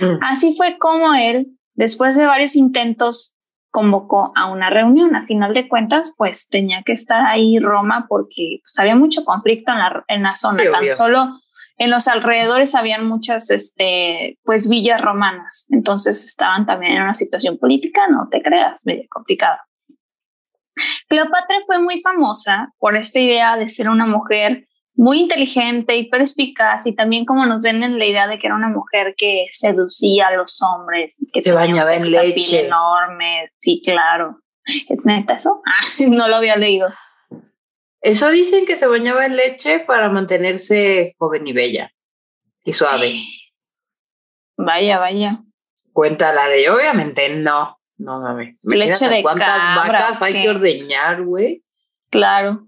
Mm. 0.00 0.22
Así 0.22 0.54
fue 0.56 0.78
como 0.78 1.14
él, 1.14 1.58
después 1.74 2.16
de 2.16 2.26
varios 2.26 2.56
intentos, 2.56 3.38
convocó 3.70 4.32
a 4.34 4.50
una 4.50 4.70
reunión. 4.70 5.14
A 5.14 5.26
final 5.26 5.54
de 5.54 5.68
cuentas, 5.68 6.14
pues 6.16 6.48
tenía 6.48 6.82
que 6.84 6.92
estar 6.92 7.24
ahí 7.24 7.58
Roma 7.58 8.06
porque 8.08 8.58
pues, 8.62 8.78
había 8.78 8.96
mucho 8.96 9.24
conflicto 9.24 9.72
en 9.72 9.78
la, 9.78 10.04
en 10.08 10.22
la 10.22 10.34
zona. 10.34 10.62
Sí, 10.64 10.70
Tan 10.70 10.80
obvio. 10.80 10.92
solo 10.92 11.40
en 11.80 11.90
los 11.90 12.08
alrededores 12.08 12.74
habían 12.74 13.06
muchas, 13.06 13.50
este, 13.50 14.38
pues 14.44 14.68
villas 14.68 15.00
romanas. 15.00 15.66
Entonces 15.70 16.24
estaban 16.24 16.66
también 16.66 16.92
en 16.92 17.02
una 17.02 17.14
situación 17.14 17.58
política, 17.58 18.06
no 18.08 18.28
te 18.30 18.42
creas, 18.42 18.82
medio 18.84 19.04
complicada. 19.08 19.64
Cleopatra 21.08 21.56
fue 21.66 21.80
muy 21.80 22.00
famosa 22.00 22.72
por 22.78 22.96
esta 22.96 23.18
idea 23.18 23.56
de 23.56 23.68
ser 23.68 23.88
una 23.88 24.06
mujer 24.06 24.66
muy 25.00 25.20
inteligente 25.20 25.96
y 25.96 26.10
perspicaz 26.10 26.86
y 26.86 26.94
también 26.94 27.24
como 27.24 27.46
nos 27.46 27.62
ven 27.62 27.82
en 27.82 27.98
la 27.98 28.04
idea 28.04 28.28
de 28.28 28.38
que 28.38 28.46
era 28.48 28.54
una 28.54 28.68
mujer 28.68 29.14
que 29.16 29.46
seducía 29.50 30.26
a 30.28 30.32
los 30.36 30.60
hombres 30.62 31.16
y 31.22 31.30
que 31.30 31.40
Se 31.40 31.52
bañaba 31.52 31.94
en 31.94 32.02
leche. 32.02 32.66
enorme. 32.66 33.50
Sí, 33.56 33.80
claro. 33.82 34.40
¿Es 34.66 35.06
neta 35.06 35.34
eso? 35.34 35.62
Ah, 35.66 36.04
no 36.06 36.28
lo 36.28 36.36
había 36.36 36.56
leído. 36.56 36.92
Eso 38.02 38.28
dicen 38.28 38.66
que 38.66 38.76
se 38.76 38.86
bañaba 38.86 39.24
en 39.24 39.36
leche 39.36 39.80
para 39.80 40.10
mantenerse 40.10 41.14
joven 41.18 41.46
y 41.46 41.54
bella. 41.54 41.90
y 42.62 42.74
suave. 42.74 43.22
Vaya, 44.58 44.98
vaya. 44.98 45.40
Cuenta 45.94 46.34
la 46.34 46.46
de, 46.48 46.68
obviamente 46.68 47.30
no, 47.36 47.80
no 47.96 48.20
mames. 48.20 48.62
Leche 48.66 49.08
de 49.08 49.22
¿Cuántas 49.22 49.48
cabra, 49.48 49.92
vacas 49.92 50.20
¿o 50.20 50.26
hay 50.26 50.42
que 50.42 50.50
ordeñar, 50.50 51.22
güey? 51.22 51.64
Claro. 52.10 52.66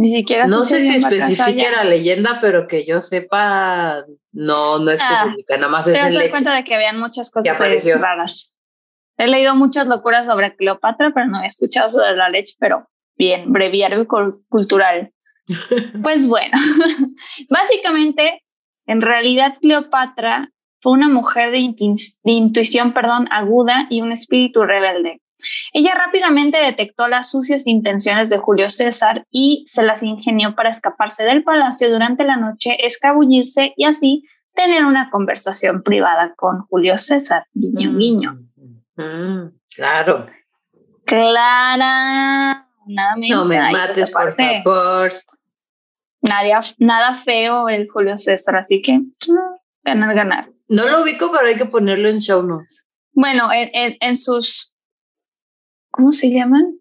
Ni 0.00 0.14
siquiera 0.16 0.46
No 0.46 0.62
sé 0.62 0.80
si 0.82 0.94
especifica 0.96 1.70
la 1.70 1.84
leyenda, 1.84 2.38
pero 2.40 2.66
que 2.66 2.86
yo 2.86 3.02
sepa, 3.02 4.02
no, 4.32 4.78
no 4.78 4.90
especifica, 4.90 5.56
nada 5.58 5.68
más 5.68 5.86
es 5.86 5.92
dar 5.92 6.10
leche. 6.10 6.30
cuenta 6.30 6.54
de 6.54 6.64
que 6.64 6.74
habían 6.74 6.98
muchas 6.98 7.30
cosas 7.30 7.54
apareció. 7.54 7.98
raras. 7.98 8.54
He 9.18 9.26
leído 9.26 9.54
muchas 9.54 9.86
locuras 9.86 10.24
sobre 10.24 10.56
Cleopatra, 10.56 11.10
pero 11.14 11.26
no 11.26 11.36
había 11.36 11.48
escuchado 11.48 11.90
sobre 11.90 12.16
la 12.16 12.30
leche, 12.30 12.54
pero 12.58 12.88
bien, 13.18 13.52
breviario 13.52 14.06
cul- 14.08 14.42
cultural. 14.48 15.12
Pues 16.02 16.28
bueno, 16.28 16.56
básicamente, 17.50 18.42
en 18.86 19.02
realidad 19.02 19.58
Cleopatra 19.60 20.50
fue 20.80 20.92
una 20.92 21.08
mujer 21.10 21.50
de, 21.50 21.58
de 21.58 22.32
intuición 22.32 22.94
perdón, 22.94 23.28
aguda 23.30 23.86
y 23.90 24.00
un 24.00 24.12
espíritu 24.12 24.62
rebelde. 24.64 25.20
Ella 25.72 25.94
rápidamente 25.94 26.58
detectó 26.58 27.08
las 27.08 27.30
sucias 27.30 27.66
intenciones 27.66 28.30
de 28.30 28.38
Julio 28.38 28.68
César 28.70 29.26
y 29.30 29.64
se 29.66 29.82
las 29.82 30.02
ingenió 30.02 30.54
para 30.54 30.70
escaparse 30.70 31.24
del 31.24 31.42
palacio 31.44 31.90
durante 31.90 32.24
la 32.24 32.36
noche, 32.36 32.84
escabullirse 32.86 33.72
y 33.76 33.84
así 33.84 34.24
tener 34.54 34.84
una 34.84 35.10
conversación 35.10 35.82
privada 35.82 36.34
con 36.36 36.62
Julio 36.66 36.98
César. 36.98 37.46
Guiño, 37.54 37.96
guiño. 37.96 38.38
Mm, 38.96 39.56
claro. 39.74 40.26
Clara, 41.04 42.66
nada 42.86 43.14
No 43.16 43.44
me 43.44 43.58
Ay, 43.58 43.72
pues, 43.72 43.88
mates, 43.88 44.10
por 44.10 44.34
favor. 44.36 45.12
Nada, 46.22 46.60
nada 46.78 47.14
feo 47.14 47.68
el 47.68 47.88
Julio 47.88 48.16
César, 48.18 48.56
así 48.56 48.82
que 48.82 48.98
mm, 48.98 49.06
ganar, 49.84 50.14
ganar. 50.14 50.50
No 50.68 50.88
lo 50.88 51.02
ubico, 51.02 51.30
pero 51.34 51.48
hay 51.48 51.56
que 51.56 51.64
ponerlo 51.64 52.08
en 52.08 52.18
show 52.20 52.42
notes. 52.42 52.86
Bueno, 53.12 53.50
en, 53.52 53.70
en- 53.72 53.96
en 54.00 54.16
sus, 54.16 54.76
¿cómo 55.90 56.12
se 56.12 56.30
llaman? 56.30 56.78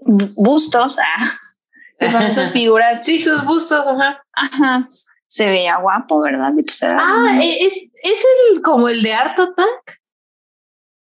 Bu- 0.00 0.32
Bustos, 0.36 0.98
ah, 0.98 1.24
que 1.98 2.10
son 2.10 2.22
esas 2.24 2.52
figuras. 2.52 3.04
Sí, 3.04 3.18
sus 3.18 3.44
bustos, 3.44 3.86
ajá. 3.86 4.22
Ajá, 4.32 4.86
se 5.26 5.46
veía 5.48 5.76
guapo, 5.78 6.20
¿verdad? 6.20 6.52
Y 6.56 6.62
pues 6.62 6.80
era- 6.82 6.98
Ah, 7.00 7.38
e- 7.42 7.66
es, 7.66 7.74
es 8.02 8.24
el 8.52 8.62
como 8.62 8.88
el 8.88 9.02
de 9.02 9.12
Art 9.14 9.38
Attack. 9.38 9.98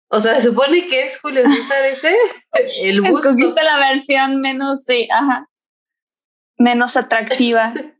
O 0.09 0.21
sea, 0.21 0.35
se 0.35 0.43
supone 0.43 0.87
que 0.87 1.03
es 1.03 1.19
Julio 1.19 1.43
César 1.43 1.83
ese, 1.91 2.15
el 2.89 3.01
busto. 3.01 3.29
escogiste 3.31 3.63
la 3.63 3.77
versión 3.77 4.39
menos, 4.39 4.85
sí, 4.85 5.07
ajá, 5.11 5.49
menos 6.57 6.95
atractiva. 6.97 7.73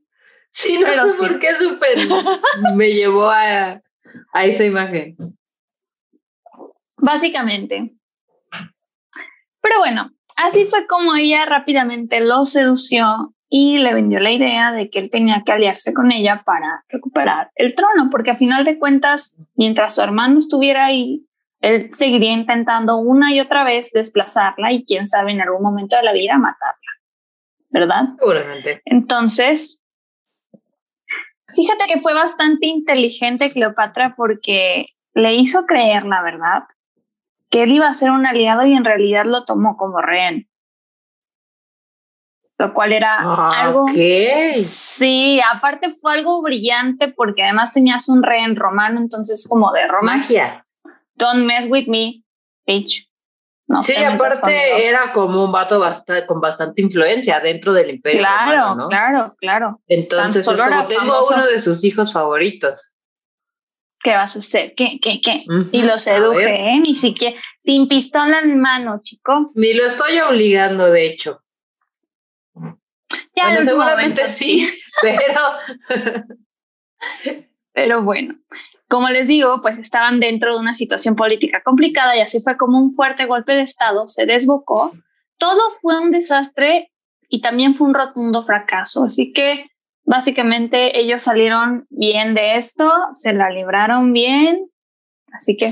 Sí, 0.50 0.80
no 0.80 0.88
pero 0.88 1.04
sé 1.04 1.12
sí. 1.12 1.18
por 1.18 1.40
qué 1.40 1.54
súper 1.56 1.98
me 2.76 2.90
llevó 2.92 3.30
a, 3.30 3.82
a 4.34 4.46
esa 4.46 4.64
imagen. 4.64 5.16
Básicamente. 6.98 7.97
Pero 9.68 9.80
bueno, 9.80 10.12
así 10.38 10.66
fue 10.66 10.88
como 10.88 11.16
ella 11.16 11.46
rápidamente 11.46 12.22
lo 12.22 12.46
sedució 12.46 13.34
y 13.50 13.80
le 13.80 13.94
vendió 13.94 14.22
la 14.22 14.32
idea 14.32 14.72
de 14.72 14.90
que 14.90 15.00
él 15.00 15.10
tenía 15.10 15.44
que 15.46 15.52
aliarse 15.52 15.94
con 15.94 16.12
ella 16.12 16.44
para 16.46 16.86
recuperar 16.88 17.52
el 17.56 17.76
trono, 17.76 18.10
porque 18.10 18.32
a 18.32 18.38
final 18.38 18.64
de 18.64 18.80
cuentas, 18.80 19.38
mientras 19.56 19.96
su 19.96 20.02
hermano 20.02 20.40
estuviera 20.40 20.86
ahí, 20.86 21.26
él 21.60 21.88
seguiría 21.92 22.32
intentando 22.32 22.98
una 22.98 23.34
y 23.34 23.42
otra 23.42 23.66
vez 23.66 23.92
desplazarla 23.92 24.72
y 24.72 24.86
quién 24.86 25.06
sabe 25.06 25.32
en 25.32 25.42
algún 25.42 25.64
momento 25.64 25.98
de 25.98 26.04
la 26.04 26.14
vida 26.14 26.38
matarla, 26.38 26.92
¿verdad? 27.70 28.04
Seguramente. 28.20 28.82
Entonces, 28.86 29.84
fíjate 31.54 31.92
que 31.92 32.00
fue 32.00 32.14
bastante 32.14 32.68
inteligente 32.68 33.52
Cleopatra 33.52 34.14
porque 34.16 34.86
le 35.14 35.34
hizo 35.34 35.66
creer, 35.66 36.06
la 36.06 36.22
verdad, 36.22 36.64
que 37.50 37.64
él 37.64 37.72
iba 37.72 37.88
a 37.88 37.94
ser 37.94 38.12
un 38.12 38.26
aliado 38.26 38.66
y 38.66 38.74
en 38.74 38.84
realidad 38.86 39.26
lo 39.26 39.46
tomó 39.46 39.78
como 39.78 40.00
rehén. 40.02 40.50
Lo 42.60 42.74
cual 42.74 42.92
era 42.92 43.18
Ah, 43.20 43.66
algo... 43.66 43.84
ok. 43.84 44.56
Sí, 44.64 45.40
aparte 45.54 45.94
fue 46.02 46.14
algo 46.16 46.42
brillante 46.42 47.08
porque 47.08 47.44
además 47.44 47.72
tenías 47.72 48.10
un 48.10 48.24
rehén 48.24 48.56
romano, 48.56 49.00
entonces 49.00 49.48
como 49.48 49.72
de 49.74 49.88
Roma, 49.88 50.18
Magia. 50.18 50.66
don't 51.16 51.46
mess 51.46 51.68
with 51.70 51.86
me, 51.88 52.24
bitch. 52.66 53.08
No 53.70 53.84
Sí, 53.84 53.94
aparte 53.96 54.88
era 54.88 55.12
como 55.12 55.44
un 55.44 55.52
vato 55.52 55.78
basta- 55.80 56.26
con 56.26 56.40
bastante 56.40 56.82
influencia 56.82 57.40
dentro 57.42 57.74
del 57.74 57.90
imperio 57.90 58.20
Claro, 58.22 58.52
romano, 58.62 58.76
¿no? 58.76 58.88
claro, 58.88 59.36
claro. 59.40 59.82
Entonces 59.88 60.48
es 60.48 60.62
como 60.62 60.88
tengo 60.88 61.02
famoso. 61.02 61.34
uno 61.36 61.46
de 61.46 61.60
sus 61.62 61.84
hijos 61.84 62.14
favoritos. 62.14 62.96
¿Qué 64.04 64.12
vas 64.12 64.36
a 64.36 64.40
hacer? 64.40 64.74
¿Qué, 64.76 65.00
qué, 65.02 65.20
qué? 65.22 65.40
Ujú, 65.50 65.70
Y 65.72 65.82
lo 65.82 65.94
a 65.94 65.98
seduje, 65.98 66.46
ver. 66.46 66.54
¿eh? 66.54 66.80
Ni 66.82 66.96
siquiera, 66.96 67.40
sin 67.58 67.88
pistola 67.88 68.40
en 68.40 68.60
mano, 68.60 69.00
chico. 69.02 69.52
Ni 69.56 69.74
lo 69.74 69.86
estoy 69.86 70.20
obligando, 70.20 70.90
de 70.92 71.08
hecho. 71.08 71.42
Ya 73.36 73.50
bueno, 73.50 73.64
seguramente 73.64 74.22
momento 74.22 74.22
sí, 74.28 74.68
pero 75.02 76.26
Pero 77.74 78.04
bueno, 78.04 78.36
como 78.90 79.10
les 79.10 79.28
digo, 79.28 79.62
pues 79.62 79.78
estaban 79.78 80.20
dentro 80.20 80.54
de 80.54 80.60
una 80.60 80.74
situación 80.74 81.16
política 81.16 81.62
complicada 81.64 82.18
y 82.18 82.22
así 82.22 82.40
fue 82.42 82.58
como 82.58 82.80
un 82.80 82.96
fuerte 82.96 83.26
golpe 83.26 83.54
de 83.54 83.62
Estado 83.62 84.08
se 84.08 84.26
desbocó. 84.26 84.94
Todo 85.38 85.62
fue 85.80 86.00
un 86.00 86.10
desastre 86.10 86.92
y 87.30 87.42
también 87.42 87.76
fue 87.76 87.88
un 87.88 87.94
rotundo 87.94 88.44
fracaso. 88.46 89.04
Así 89.04 89.32
que 89.32 89.70
básicamente 90.08 91.00
ellos 91.00 91.22
salieron 91.22 91.86
bien 91.90 92.34
de 92.34 92.56
esto, 92.56 92.90
se 93.12 93.34
la 93.34 93.52
libraron 93.52 94.14
bien. 94.14 94.72
Así 95.32 95.56
que, 95.56 95.70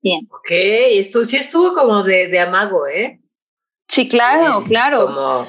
bien. 0.00 0.26
ok, 0.30 0.50
esto 0.50 1.24
sí 1.26 1.36
estuvo 1.36 1.74
como 1.74 2.04
de, 2.04 2.28
de 2.28 2.40
amago, 2.40 2.86
¿eh? 2.86 3.20
Sí, 3.88 4.08
claro, 4.08 4.60
Bien, 4.60 4.68
claro. 4.68 5.06
Como 5.06 5.48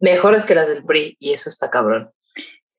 mejores 0.00 0.44
que 0.44 0.54
las 0.54 0.66
del 0.66 0.84
PRI, 0.84 1.16
y 1.20 1.32
eso 1.32 1.48
está 1.50 1.70
cabrón. 1.70 2.10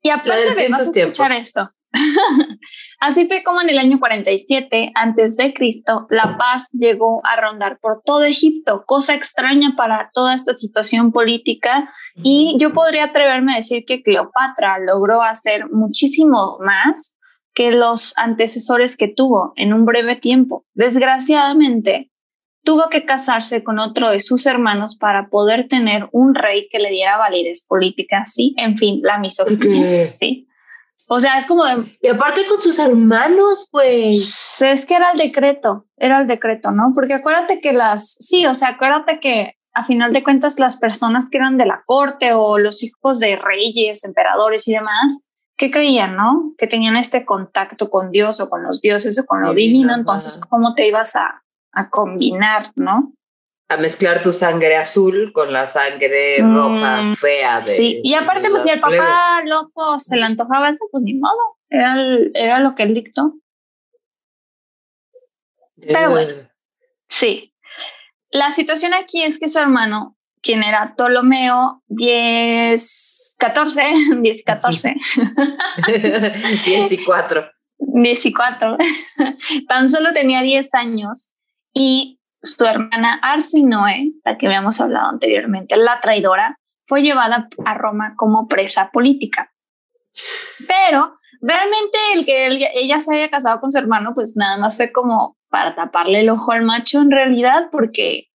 Y 0.02 0.10
aparte 0.10 0.54
Prince 0.54 0.72
vas 0.72 0.88
a 0.88 0.92
Tiempo. 0.92 1.12
escuchar 1.12 1.32
esto. 1.32 1.72
Así 3.00 3.28
fue 3.28 3.44
como 3.44 3.62
en 3.62 3.70
el 3.70 3.78
año 3.78 4.00
47 4.00 4.92
antes 4.96 5.38
de 5.38 5.54
Cristo, 5.54 6.08
la 6.10 6.38
paz 6.38 6.70
llegó 6.72 7.22
a 7.26 7.40
rondar 7.40 7.78
por 7.80 8.02
todo 8.04 8.24
Egipto, 8.24 8.84
cosa 8.88 9.14
extraña 9.14 9.76
para 9.78 10.10
toda 10.14 10.34
esta 10.34 10.54
situación 10.54 11.12
política. 11.12 11.94
Y 12.24 12.56
yo 12.60 12.74
podría 12.74 13.06
atreverme 13.06 13.54
a 13.54 13.58
decir 13.58 13.86
que 13.86 14.02
Cleopatra 14.02 14.80
logró 14.80 15.22
hacer 15.22 15.70
muchísimo 15.70 16.58
más 16.60 17.20
que 17.54 17.72
los 17.72 18.18
antecesores 18.18 18.98
que 18.98 19.08
tuvo 19.08 19.54
en 19.56 19.74
un 19.74 19.86
breve 19.86 20.16
tiempo. 20.16 20.66
Desgraciadamente, 20.74 22.12
tuvo 22.64 22.90
que 22.90 23.06
casarse 23.06 23.64
con 23.64 23.80
otro 23.80 24.10
de 24.10 24.20
sus 24.20 24.46
hermanos 24.46 24.98
para 24.98 25.30
poder 25.30 25.68
tener 25.68 26.10
un 26.12 26.36
rey 26.36 26.68
que 26.70 26.80
le 26.80 26.90
diera 26.90 27.18
validez 27.18 27.66
política. 27.68 28.26
Sí, 28.26 28.54
en 28.58 28.78
fin, 28.78 29.00
la 29.04 29.20
misoginia. 29.20 30.04
Sí. 30.04 30.48
O 31.10 31.20
sea, 31.20 31.38
es 31.38 31.46
como 31.46 31.64
de, 31.64 31.86
Y 32.02 32.08
aparte 32.10 32.42
con 32.48 32.62
sus 32.62 32.80
hermanos, 32.80 33.68
pues. 33.72 34.58
pues, 34.60 34.62
es 34.62 34.86
que 34.86 34.96
era 34.96 35.12
el 35.12 35.18
decreto, 35.18 35.86
era 35.98 36.20
el 36.20 36.28
decreto, 36.28 36.72
¿no? 36.72 36.92
Porque 36.94 37.14
acuérdate 37.14 37.62
que 37.62 37.74
las, 37.74 38.18
sí, 38.20 38.46
o 38.46 38.54
sea, 38.54 38.70
acuérdate 38.70 39.20
que 39.20 39.54
a 39.74 39.86
final 39.86 40.12
de 40.12 40.24
cuentas 40.24 40.60
las 40.60 40.78
personas 40.78 41.30
que 41.30 41.38
eran 41.38 41.58
de 41.58 41.66
la 41.66 41.84
corte 41.86 42.34
o 42.34 42.58
los 42.58 42.84
hijos 42.84 43.20
de 43.20 43.36
reyes, 43.38 44.04
emperadores 44.04 44.68
y 44.68 44.74
demás, 44.74 45.30
que 45.56 45.72
creían, 45.72 46.16
¿no? 46.16 46.54
Que 46.58 46.68
tenían 46.68 46.98
este 46.98 47.26
contacto 47.26 47.90
con 47.90 48.12
Dios 48.12 48.40
o 48.42 48.50
con 48.50 48.64
los 48.64 48.82
dioses 48.82 49.20
o 49.20 49.26
con 49.26 49.42
lo 49.42 49.50
Divino, 49.54 49.80
divino, 49.80 49.96
entonces, 49.96 50.42
¿cómo 50.50 50.74
te 50.74 50.88
ibas 50.88 51.16
a, 51.16 51.44
a 51.74 51.90
combinar, 51.90 52.64
¿no? 52.76 53.14
A 53.70 53.76
mezclar 53.78 54.22
tu 54.22 54.32
sangre 54.32 54.78
azul 54.78 55.32
con 55.34 55.52
la 55.52 55.68
sangre 55.68 56.42
Mm, 56.42 56.56
roja 56.56 57.10
fea 57.16 57.56
de. 57.60 57.76
Sí, 57.76 58.00
y 58.04 58.14
aparte, 58.14 58.50
pues 58.50 58.64
si 58.64 58.70
al 58.70 58.80
papá 58.80 59.42
loco 59.46 60.00
se 60.00 60.16
le 60.16 60.24
antojaba 60.24 60.70
eso, 60.70 60.86
pues 60.92 61.04
ni 61.04 61.14
modo, 61.16 61.58
era, 61.70 61.96
el- 61.96 62.32
era 62.34 62.60
lo 62.60 62.76
que 62.76 62.84
él 62.84 62.94
dictó. 62.94 63.34
pero 65.82 66.10
bueno. 66.12 66.50
Sí. 67.08 67.54
La 68.32 68.50
situación 68.52 68.94
aquí 68.94 69.22
es 69.24 69.40
que 69.40 69.48
su 69.48 69.60
hermano, 69.60 70.18
quien 70.42 70.64
era 70.64 70.94
Ptolomeo 70.96 71.84
10, 71.88 73.36
14, 73.40 73.84
10, 74.22 74.44
14, 74.44 74.96
10 76.66 76.92
y 76.92 77.04
4. 77.04 77.50
10 77.80 78.26
y 78.26 78.34
4, 78.34 78.78
tan 79.68 79.88
solo 79.90 80.14
tenía 80.14 80.42
10 80.42 80.74
años 80.74 81.32
y 81.74 82.17
su 82.42 82.66
hermana 82.66 83.20
Arsinoe, 83.22 84.12
la 84.24 84.38
que 84.38 84.48
habíamos 84.48 84.80
hablado 84.82 85.10
anteriormente, 85.10 85.76
la 85.78 86.00
traidora, 86.02 86.58
fue 86.88 87.02
llevada 87.02 87.50
a 87.66 87.74
Roma 87.74 88.14
como 88.16 88.48
presa 88.48 88.90
política. 88.92 89.52
Pero 90.68 91.18
realmente 91.42 91.98
el 92.16 92.26
que 92.26 92.48
él- 92.48 92.66
ella 92.74 93.00
se 93.00 93.16
haya 93.16 93.30
casado 93.30 93.60
con 93.60 93.72
su 93.72 93.78
hermano, 93.78 94.14
pues 94.16 94.36
nada 94.38 94.58
más 94.58 94.78
fue 94.78 94.92
como 94.92 95.38
para 95.50 95.76
taparle 95.76 96.22
el 96.22 96.30
ojo 96.30 96.52
al 96.52 96.64
macho 96.64 97.00
en 97.02 97.12
realidad, 97.12 97.70
porque 97.72 98.28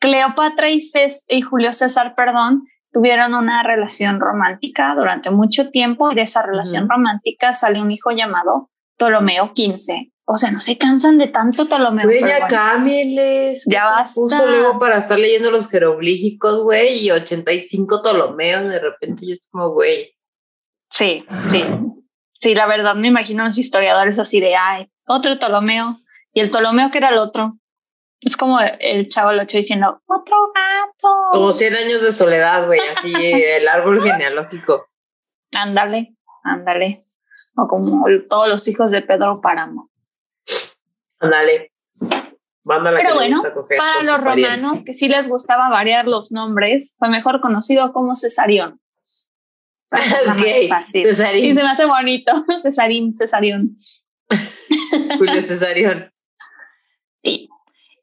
Cleopatra 0.00 0.70
y, 0.70 0.78
Cés- 0.78 1.24
y 1.28 1.42
Julio 1.42 1.72
César, 1.72 2.14
perdón, 2.14 2.64
tuvieron 2.92 3.34
una 3.34 3.62
relación 3.62 4.18
romántica 4.20 4.94
durante 4.96 5.30
mucho 5.30 5.70
tiempo 5.70 6.10
y 6.10 6.14
de 6.14 6.22
esa 6.22 6.42
relación 6.42 6.88
romántica 6.88 7.54
salió 7.54 7.82
un 7.82 7.90
hijo 7.90 8.10
llamado 8.10 8.70
Ptolomeo 8.98 9.52
XV. 9.54 10.10
O 10.32 10.36
sea, 10.36 10.52
no 10.52 10.60
se 10.60 10.78
cansan 10.78 11.18
de 11.18 11.26
tanto 11.26 11.66
Ptolomeo. 11.66 12.06
Güey, 12.06 12.20
ya 12.20 12.46
cámbienles. 12.46 13.64
Ya 13.66 13.86
basta. 13.86 14.20
Puso 14.20 14.46
luego 14.46 14.78
para 14.78 14.98
estar 14.98 15.18
leyendo 15.18 15.50
los 15.50 15.68
jeroglíficos, 15.68 16.62
güey, 16.62 17.04
y 17.04 17.10
85 17.10 18.00
Ptolomeos, 18.00 18.68
de 18.68 18.78
repente 18.78 19.26
y 19.26 19.32
es 19.32 19.48
como, 19.50 19.72
güey. 19.72 20.14
Sí, 20.88 21.24
sí. 21.50 21.64
Sí, 22.40 22.54
la 22.54 22.68
verdad 22.68 22.94
me 22.94 23.08
imagino 23.08 23.42
a 23.42 23.46
los 23.46 23.58
historiadores 23.58 24.20
así 24.20 24.38
de, 24.38 24.54
ay, 24.54 24.88
otro 25.04 25.36
Ptolomeo. 25.36 25.98
Y 26.32 26.38
el 26.38 26.50
Ptolomeo 26.50 26.92
que 26.92 26.98
era 26.98 27.08
el 27.08 27.18
otro. 27.18 27.58
Es 28.20 28.36
como 28.36 28.60
el 28.60 29.08
chavo 29.08 29.32
el 29.32 29.40
ocho 29.40 29.56
diciendo, 29.56 30.00
otro 30.06 30.36
gato. 30.54 31.08
Como 31.32 31.52
100 31.52 31.74
años 31.74 32.02
de 32.02 32.12
soledad, 32.12 32.66
güey, 32.66 32.78
así 32.78 33.12
el 33.56 33.66
árbol 33.66 34.00
genealógico. 34.00 34.86
Ándale, 35.50 36.14
ándale. 36.44 36.98
O 37.56 37.66
como 37.66 38.04
todos 38.28 38.48
los 38.48 38.68
hijos 38.68 38.92
de 38.92 39.02
Pedro 39.02 39.40
Páramo. 39.40 39.89
Ándale. 41.20 41.72
Pero 42.64 43.14
bueno, 43.14 43.42
para 43.76 44.02
los 44.02 44.20
romanos, 44.20 44.84
que 44.84 44.92
sí 44.92 45.08
les 45.08 45.28
gustaba 45.28 45.68
variar 45.70 46.06
los 46.06 46.30
nombres, 46.30 46.94
fue 46.98 47.08
mejor 47.08 47.40
conocido 47.40 47.92
como 47.92 48.14
Cesarión. 48.14 48.80
Para 49.88 50.04
hacerla 50.04 50.34
más 50.34 50.44
Ok, 50.44 50.68
fácil. 50.68 51.02
Cesarín. 51.04 51.44
Y 51.46 51.54
se 51.54 51.62
me 51.62 51.70
hace 51.70 51.86
bonito. 51.86 52.32
Cesarín, 52.62 53.14
Cesarión. 53.16 53.76
Julio 55.18 55.42
Cesarión. 55.42 56.12
Sí. 57.22 57.48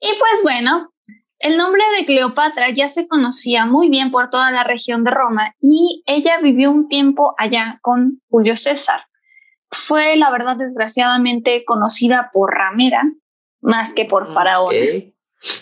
Y 0.02 0.10
pues 0.20 0.44
bueno, 0.44 0.92
el 1.40 1.56
nombre 1.56 1.82
de 1.98 2.06
Cleopatra 2.06 2.72
ya 2.72 2.90
se 2.90 3.08
conocía 3.08 3.66
muy 3.66 3.90
bien 3.90 4.12
por 4.12 4.30
toda 4.30 4.52
la 4.52 4.64
región 4.64 5.04
de 5.04 5.12
Roma 5.12 5.56
y 5.62 6.04
ella 6.06 6.40
vivió 6.42 6.72
un 6.72 6.88
tiempo 6.88 7.36
allá 7.38 7.78
con 7.82 8.22
Julio 8.30 8.58
César. 8.58 9.07
Fue, 9.72 10.16
la 10.16 10.30
verdad, 10.32 10.58
desgraciadamente 10.58 11.64
conocida 11.66 12.30
por 12.34 12.54
ramera 12.54 13.04
más 13.62 13.94
que 13.94 14.06
por 14.06 14.34
faraón. 14.34 14.68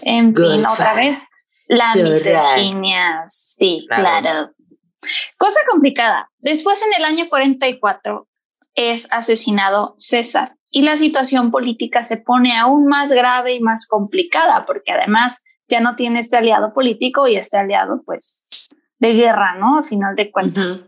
En 0.01 0.35
fin, 0.35 0.65
otra 0.65 0.93
vez, 0.93 1.27
la 1.67 1.95
misoginia. 1.95 3.23
Sí, 3.27 3.85
Claro. 3.89 4.21
claro. 4.21 4.51
Cosa 5.37 5.59
complicada. 5.69 6.29
Después, 6.39 6.81
en 6.83 6.93
el 6.97 7.05
año 7.05 7.29
44, 7.29 8.27
es 8.75 9.07
asesinado 9.11 9.93
César 9.97 10.55
y 10.71 10.81
la 10.81 10.97
situación 10.97 11.51
política 11.51 12.03
se 12.03 12.17
pone 12.17 12.57
aún 12.57 12.87
más 12.87 13.11
grave 13.11 13.53
y 13.53 13.59
más 13.59 13.87
complicada 13.87 14.65
porque 14.65 14.91
además 14.91 15.43
ya 15.67 15.79
no 15.79 15.95
tiene 15.95 16.19
este 16.19 16.37
aliado 16.37 16.73
político 16.73 17.27
y 17.27 17.37
este 17.37 17.57
aliado, 17.57 18.01
pues, 18.05 18.69
de 18.99 19.13
guerra, 19.13 19.55
¿no? 19.55 19.77
Al 19.77 19.85
final 19.85 20.15
de 20.15 20.31
cuentas, 20.31 20.85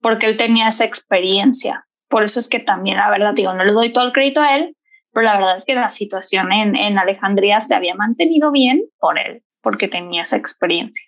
porque 0.00 0.26
él 0.26 0.36
tenía 0.36 0.68
esa 0.68 0.84
experiencia. 0.84 1.86
Por 2.14 2.22
eso 2.22 2.38
es 2.38 2.48
que 2.48 2.60
también, 2.60 2.98
la 2.98 3.10
verdad, 3.10 3.32
digo, 3.34 3.52
no 3.54 3.64
le 3.64 3.72
doy 3.72 3.92
todo 3.92 4.06
el 4.06 4.12
crédito 4.12 4.40
a 4.40 4.54
él, 4.54 4.76
pero 5.12 5.24
la 5.24 5.36
verdad 5.36 5.56
es 5.56 5.64
que 5.64 5.74
la 5.74 5.90
situación 5.90 6.52
en, 6.52 6.76
en 6.76 6.96
Alejandría 6.96 7.60
se 7.60 7.74
había 7.74 7.96
mantenido 7.96 8.52
bien 8.52 8.84
por 9.00 9.18
él, 9.18 9.42
porque 9.60 9.88
tenía 9.88 10.22
esa 10.22 10.36
experiencia. 10.36 11.04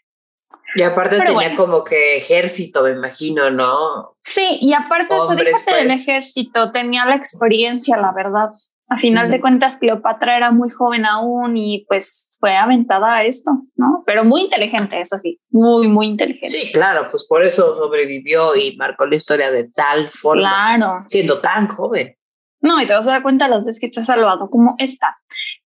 Y 0.74 0.82
aparte 0.82 1.10
Pero 1.10 1.26
tenía 1.26 1.50
bueno. 1.50 1.56
como 1.56 1.84
que 1.84 2.16
ejército, 2.16 2.82
me 2.82 2.90
imagino, 2.90 3.52
¿no? 3.52 4.16
Sí, 4.20 4.58
y 4.60 4.74
aparte, 4.74 5.14
o 5.14 5.20
sea, 5.20 5.36
Hombres, 5.36 5.52
déjate 5.54 5.76
del 5.76 5.86
pues. 5.86 6.00
ejército, 6.00 6.72
tenía 6.72 7.04
la 7.04 7.14
experiencia, 7.14 7.96
la 7.96 8.12
verdad. 8.12 8.50
A 8.88 8.98
final 8.98 9.30
de 9.32 9.40
cuentas, 9.40 9.78
Cleopatra 9.78 10.36
era 10.36 10.52
muy 10.52 10.70
joven 10.70 11.04
aún 11.06 11.56
y 11.56 11.84
pues 11.88 12.36
fue 12.38 12.56
aventada 12.56 13.16
a 13.16 13.24
esto, 13.24 13.50
¿no? 13.74 14.04
Pero 14.06 14.24
muy 14.24 14.42
inteligente, 14.42 15.00
eso 15.00 15.18
sí, 15.18 15.40
muy, 15.50 15.88
muy 15.88 16.06
inteligente. 16.06 16.48
Sí, 16.48 16.70
claro, 16.72 17.02
pues 17.10 17.26
por 17.28 17.44
eso 17.44 17.74
sobrevivió 17.76 18.54
y 18.54 18.76
marcó 18.76 19.04
la 19.06 19.16
historia 19.16 19.50
de 19.50 19.68
tal 19.70 20.02
forma, 20.02 20.76
Claro. 20.76 21.04
siendo 21.08 21.40
tan 21.40 21.66
joven. 21.66 22.14
No, 22.60 22.80
y 22.80 22.86
te 22.86 22.92
vas 22.92 23.06
a 23.08 23.10
dar 23.10 23.22
cuenta 23.22 23.48
las 23.48 23.64
veces 23.64 23.80
que 23.80 23.86
está 23.86 24.02
salvado 24.04 24.48
como 24.50 24.76
está. 24.78 25.16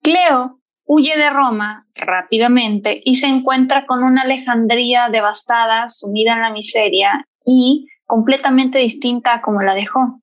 Cleo 0.01 0.59
huye 0.85 1.17
de 1.17 1.29
Roma 1.29 1.85
rápidamente 1.95 3.01
y 3.03 3.17
se 3.17 3.27
encuentra 3.27 3.85
con 3.85 4.01
una 4.03 4.21
Alejandría 4.21 5.09
devastada, 5.09 5.89
sumida 5.89 6.33
en 6.33 6.41
la 6.41 6.51
miseria 6.51 7.25
y 7.45 7.87
completamente 8.05 8.79
distinta 8.79 9.35
a 9.35 9.41
como 9.41 9.61
la 9.61 9.75
dejó. 9.75 10.21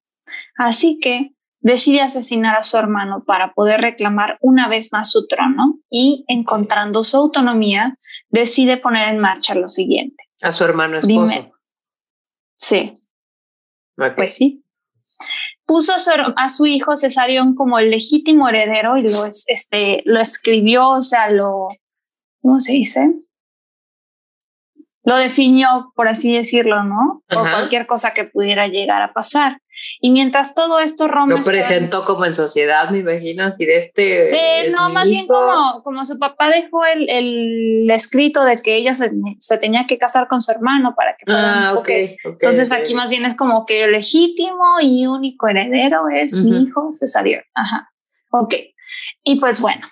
Así 0.57 0.99
que 0.99 1.31
decide 1.75 2.01
asesinar 2.01 2.55
a 2.57 2.63
su 2.63 2.77
hermano 2.77 3.25
para 3.25 3.53
poder 3.53 3.81
reclamar 3.81 4.39
una 4.41 4.69
vez 4.69 4.93
más 4.93 5.11
su 5.11 5.27
trono 5.27 5.79
y, 5.91 6.25
encontrando 6.29 7.03
su 7.03 7.17
autonomía, 7.17 7.97
decide 8.29 8.77
poner 8.77 9.09
en 9.09 9.19
marcha 9.19 9.55
lo 9.55 9.67
siguiente. 9.67 10.23
A 10.43 10.53
su 10.53 10.63
hermano 10.65 11.01
Dime. 11.01 11.25
esposo. 11.27 11.53
Sí. 12.59 12.95
Pues 14.15 14.35
sí. 14.37 14.65
Puso 15.65 15.95
a 15.95 15.99
su, 15.99 16.11
her- 16.11 16.35
a 16.37 16.49
su 16.49 16.67
hijo 16.67 16.97
Cesarión 16.97 17.55
como 17.57 17.79
el 17.81 17.91
legítimo 17.91 18.49
heredero 18.49 18.97
y 18.97 19.03
lo, 19.03 19.25
es- 19.27 19.45
este, 19.49 20.03
lo 20.05 20.21
escribió, 20.21 20.89
o 20.91 21.03
sea, 21.03 21.31
lo, 21.31 21.69
¿cómo 22.43 22.61
se 22.61 22.73
dice? 22.75 23.13
Lo 25.03 25.17
definió, 25.17 25.93
por 25.97 26.07
así 26.09 26.33
decirlo, 26.33 26.83
¿no? 26.85 27.23
Por 27.29 27.47
Ajá. 27.47 27.57
cualquier 27.59 27.87
cosa 27.87 28.13
que 28.13 28.25
pudiera 28.25 28.69
llegar 28.69 29.03
a 29.03 29.13
pasar. 29.13 29.61
Y 30.01 30.11
mientras 30.11 30.55
todo 30.55 30.79
esto 30.79 31.09
Roma... 31.09 31.35
Lo 31.35 31.41
estaba- 31.41 31.57
presentó 31.57 32.05
como 32.05 32.25
en 32.27 32.35
sociedad, 32.35 32.91
me 32.91 32.99
imagino, 32.99 33.45
así 33.45 33.65
de 33.65 33.79
este. 33.79 34.65
Eh, 34.67 34.71
no, 34.71 34.89
mi 34.89 34.95
más 34.95 35.05
bien 35.07 35.25
hijo. 35.25 35.35
como, 35.35 35.83
como 35.83 36.05
su 36.05 36.19
papá 36.19 36.51
dejó 36.51 36.85
el, 36.85 37.09
el 37.09 37.91
escrito 37.91 38.45
de 38.45 38.61
que 38.61 38.77
ella 38.77 38.93
se, 38.95 39.11
se 39.39 39.59
tenía 39.59 39.87
que 39.87 39.97
casar 39.99 40.29
con 40.29 40.43
su 40.43 40.53
hermano 40.53 40.95
para 40.97 41.17
que 41.17 41.25
Ah, 41.29 41.73
ok. 41.77 41.77
poco- 41.79 42.29
ok, 42.35 42.43
Entonces 42.43 42.71
ok. 42.73 42.79
aquí 42.79 42.95
más 42.95 43.11
bien 43.11 43.25
es 43.25 43.35
como 43.37 43.65
que 43.65 43.89
legítimo 43.89 44.65
y 44.83 45.07
único 45.07 45.49
heredero 45.49 46.09
es 46.13 46.39
mi 46.41 46.51
Ujú. 46.53 46.67
hijo 46.67 46.89
Cesarión. 46.93 47.43
Ajá. 47.55 47.91
Ok. 48.31 48.55
Y 49.25 49.41
pues 49.41 49.61
bueno. 49.61 49.87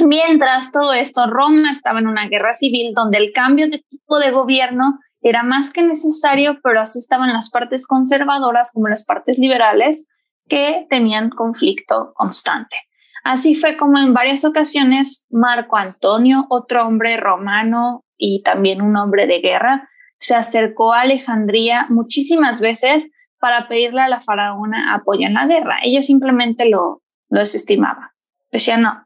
Mientras 0.00 0.72
todo 0.72 0.92
esto, 0.92 1.26
Roma 1.28 1.70
estaba 1.70 2.00
en 2.00 2.08
una 2.08 2.26
guerra 2.28 2.52
civil 2.52 2.92
donde 2.94 3.18
el 3.18 3.32
cambio 3.32 3.68
de 3.68 3.78
tipo 3.78 4.18
de 4.18 4.32
gobierno 4.32 4.98
era 5.24 5.42
más 5.42 5.72
que 5.72 5.82
necesario, 5.82 6.60
pero 6.62 6.80
así 6.80 6.98
estaban 6.98 7.32
las 7.32 7.50
partes 7.50 7.86
conservadoras 7.86 8.70
como 8.72 8.88
las 8.88 9.06
partes 9.06 9.38
liberales 9.38 10.08
que 10.48 10.86
tenían 10.90 11.30
conflicto 11.30 12.12
constante. 12.14 12.76
Así 13.24 13.54
fue 13.54 13.78
como 13.78 13.98
en 13.98 14.12
varias 14.12 14.44
ocasiones 14.44 15.26
Marco 15.30 15.78
Antonio, 15.78 16.44
otro 16.50 16.86
hombre 16.86 17.16
romano 17.16 18.04
y 18.18 18.42
también 18.42 18.82
un 18.82 18.96
hombre 18.98 19.26
de 19.26 19.40
guerra, 19.40 19.88
se 20.18 20.34
acercó 20.34 20.92
a 20.92 21.00
Alejandría 21.00 21.86
muchísimas 21.88 22.60
veces 22.60 23.10
para 23.40 23.66
pedirle 23.66 24.02
a 24.02 24.08
la 24.08 24.20
faraona 24.20 24.94
apoyo 24.94 25.26
en 25.26 25.34
la 25.34 25.46
guerra. 25.46 25.78
Ella 25.82 26.02
simplemente 26.02 26.68
lo, 26.68 27.02
lo 27.30 27.40
desestimaba. 27.40 28.14
Decía, 28.52 28.76
no, 28.76 29.02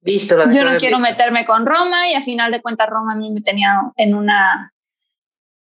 Visto, 0.00 0.34
yo 0.52 0.64
no 0.64 0.78
quiero 0.78 0.98
visto. 0.98 0.98
meterme 0.98 1.44
con 1.44 1.64
Roma 1.64 2.08
y 2.10 2.14
a 2.14 2.22
final 2.22 2.50
de 2.50 2.60
cuentas 2.60 2.88
Roma 2.88 3.12
a 3.12 3.16
mí 3.16 3.30
me 3.30 3.40
tenía 3.40 3.78
en 3.96 4.16
una 4.16 4.71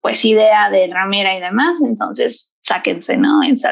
pues 0.05 0.23
idea 0.27 0.69
de 0.69 0.87
ramera 0.93 1.35
y 1.35 1.41
demás, 1.41 1.83
entonces 1.83 2.59
sáquense, 2.63 3.17
¿no? 3.17 3.43
En 3.43 3.57
Sí. 3.57 3.71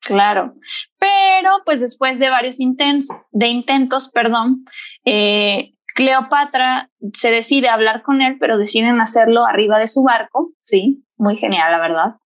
Claro, 0.00 0.54
pero 0.98 1.50
pues 1.66 1.82
después 1.82 2.18
de 2.18 2.30
varios 2.30 2.58
intentos, 2.58 3.14
de 3.32 3.48
intentos, 3.48 4.08
perdón, 4.08 4.64
eh, 5.04 5.74
Cleopatra 5.94 6.90
se 7.12 7.30
decide 7.30 7.68
a 7.68 7.74
hablar 7.74 8.02
con 8.02 8.22
él, 8.22 8.38
pero 8.40 8.56
deciden 8.56 8.98
hacerlo 9.02 9.44
arriba 9.44 9.78
de 9.78 9.88
su 9.88 10.02
barco, 10.04 10.54
sí, 10.62 11.04
muy 11.18 11.36
genial, 11.36 11.70
la 11.70 11.78
verdad. 11.78 12.16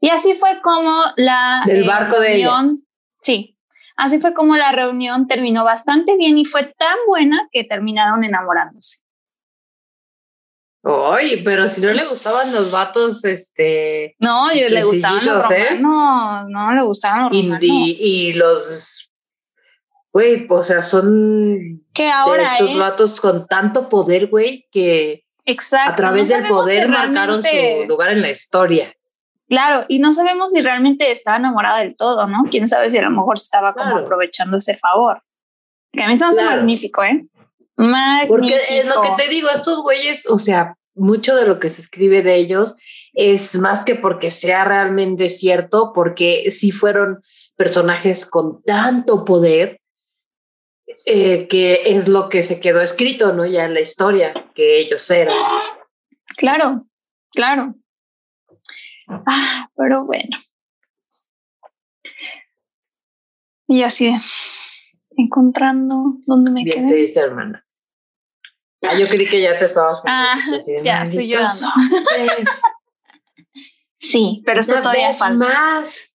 Y 0.00 0.10
así 0.10 0.34
fue 0.34 0.60
como 0.62 0.92
la 1.14 1.62
Del 1.66 1.84
barco 1.84 2.18
de 2.18 2.38
ella. 2.38 2.64
sí, 3.22 3.56
así 3.96 4.18
fue 4.18 4.34
como 4.34 4.56
la 4.56 4.72
reunión 4.72 5.28
terminó 5.28 5.62
bastante 5.62 6.16
bien 6.16 6.36
y 6.36 6.44
fue 6.44 6.64
tan 6.76 6.96
buena 7.06 7.48
que 7.52 7.62
terminaron 7.62 8.24
enamorándose. 8.24 9.05
Oye, 10.88 11.42
pero 11.44 11.68
si 11.68 11.80
no 11.80 11.92
le 11.92 12.04
gustaban 12.04 12.52
los 12.52 12.70
vatos, 12.70 13.24
este. 13.24 14.14
No, 14.20 14.52
yo 14.54 14.68
le 14.68 14.84
gustaban 14.84 15.26
los 15.26 15.50
¿eh? 15.50 15.66
romanos, 15.80 16.46
no 16.48 16.74
le 16.74 16.82
gustaban 16.82 17.24
los 17.24 17.32
romanos. 17.32 17.60
y, 17.62 18.28
y 18.28 18.32
los. 18.34 19.10
Güey, 20.12 20.46
o 20.48 20.62
sea, 20.62 20.82
son 20.82 21.82
que 21.92 22.04
de 22.04 22.10
ahora 22.10 22.44
estos 22.44 22.70
¿eh? 22.70 22.76
vatos 22.78 23.20
con 23.20 23.46
tanto 23.46 23.88
poder, 23.88 24.28
güey, 24.28 24.66
que 24.70 25.24
Exacto, 25.44 25.92
a 25.92 25.96
través 25.96 26.30
no 26.30 26.36
del 26.36 26.48
poder 26.48 26.82
si 26.84 26.88
marcaron 26.88 27.42
realmente- 27.42 27.82
su 27.82 27.88
lugar 27.88 28.10
en 28.12 28.22
la 28.22 28.30
historia. 28.30 28.94
Claro, 29.48 29.84
y 29.88 29.98
no 29.98 30.12
sabemos 30.12 30.52
si 30.52 30.60
realmente 30.60 31.10
estaba 31.10 31.36
enamorada 31.36 31.78
del 31.80 31.96
todo, 31.96 32.26
¿no? 32.28 32.44
Quién 32.50 32.66
sabe 32.68 32.90
si 32.90 32.98
a 32.98 33.02
lo 33.02 33.10
mejor 33.10 33.34
estaba 33.36 33.74
como 33.74 33.98
aprovechando 33.98 34.56
ese 34.56 34.76
favor. 34.76 35.20
Que 35.92 36.02
a 36.02 36.08
mí 36.08 36.18
se 36.18 36.24
me 36.24 36.28
hace 36.30 36.40
Claro. 36.42 36.56
magnífico, 36.58 37.02
¿eh? 37.04 37.26
Magnífico. 37.76 38.28
Porque 38.36 38.54
es 38.70 38.86
lo 38.86 39.02
que 39.02 39.10
te 39.22 39.28
digo, 39.30 39.48
estos 39.50 39.82
güeyes, 39.82 40.26
o 40.28 40.38
sea, 40.38 40.75
mucho 40.96 41.36
de 41.36 41.46
lo 41.46 41.60
que 41.60 41.70
se 41.70 41.82
escribe 41.82 42.22
de 42.22 42.36
ellos 42.36 42.74
es 43.12 43.56
más 43.58 43.84
que 43.84 43.94
porque 43.94 44.30
sea 44.30 44.64
realmente 44.64 45.28
cierto, 45.28 45.92
porque 45.94 46.50
sí 46.50 46.70
fueron 46.72 47.22
personajes 47.56 48.26
con 48.26 48.62
tanto 48.62 49.24
poder 49.24 49.80
eh, 51.06 51.46
que 51.48 51.80
es 51.86 52.08
lo 52.08 52.28
que 52.28 52.42
se 52.42 52.60
quedó 52.60 52.80
escrito, 52.80 53.32
¿no? 53.32 53.44
Ya 53.46 53.64
en 53.64 53.74
la 53.74 53.80
historia, 53.80 54.32
que 54.54 54.78
ellos 54.78 55.10
eran. 55.10 55.36
Claro, 56.36 56.86
claro. 57.32 57.74
Ah, 59.08 59.68
pero 59.76 60.06
bueno. 60.06 60.38
Y 63.66 63.82
así, 63.82 64.14
encontrando 65.16 66.18
dónde 66.26 66.50
me 66.50 66.64
Bien 66.64 66.78
quedé. 66.78 66.88
te 66.88 66.94
diste, 66.94 67.20
hermana. 67.20 67.65
Ah, 68.88 68.98
yo 68.98 69.08
creí 69.08 69.26
que 69.26 69.40
ya 69.40 69.58
te 69.58 69.64
estabas. 69.64 70.00
Ah, 70.06 70.38
ya 70.82 71.04
Sí, 73.94 74.42
pero 74.44 74.60
esto 74.60 74.80
todavía 74.80 75.12
falta. 75.12 75.48
más. 75.48 76.12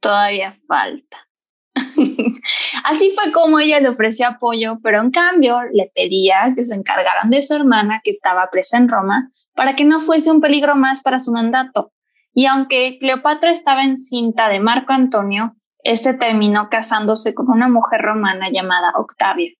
Todavía 0.00 0.58
falta. 0.66 1.28
Así 2.84 3.14
fue 3.14 3.32
como 3.32 3.58
ella 3.58 3.80
le 3.80 3.88
ofreció 3.88 4.26
apoyo, 4.26 4.78
pero 4.82 5.00
en 5.00 5.10
cambio 5.10 5.60
le 5.72 5.90
pedía 5.94 6.52
que 6.54 6.64
se 6.64 6.74
encargaran 6.74 7.30
de 7.30 7.40
su 7.40 7.54
hermana 7.54 8.00
que 8.02 8.10
estaba 8.10 8.50
presa 8.50 8.76
en 8.76 8.88
Roma 8.88 9.30
para 9.54 9.76
que 9.76 9.84
no 9.84 10.00
fuese 10.00 10.30
un 10.30 10.40
peligro 10.40 10.74
más 10.74 11.02
para 11.02 11.18
su 11.18 11.32
mandato. 11.32 11.92
Y 12.34 12.46
aunque 12.46 12.98
Cleopatra 12.98 13.50
estaba 13.50 13.84
encinta 13.84 14.48
de 14.48 14.60
Marco 14.60 14.92
Antonio, 14.92 15.54
este 15.84 16.14
terminó 16.14 16.68
casándose 16.70 17.34
con 17.34 17.50
una 17.50 17.68
mujer 17.68 18.00
romana 18.02 18.48
llamada 18.50 18.92
Octavia. 18.96 19.50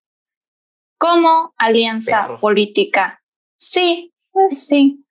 Como 1.02 1.52
alianza 1.58 2.22
Perro. 2.22 2.38
política. 2.40 3.20
Sí, 3.56 4.14
pues 4.30 4.66
sí. 4.68 5.04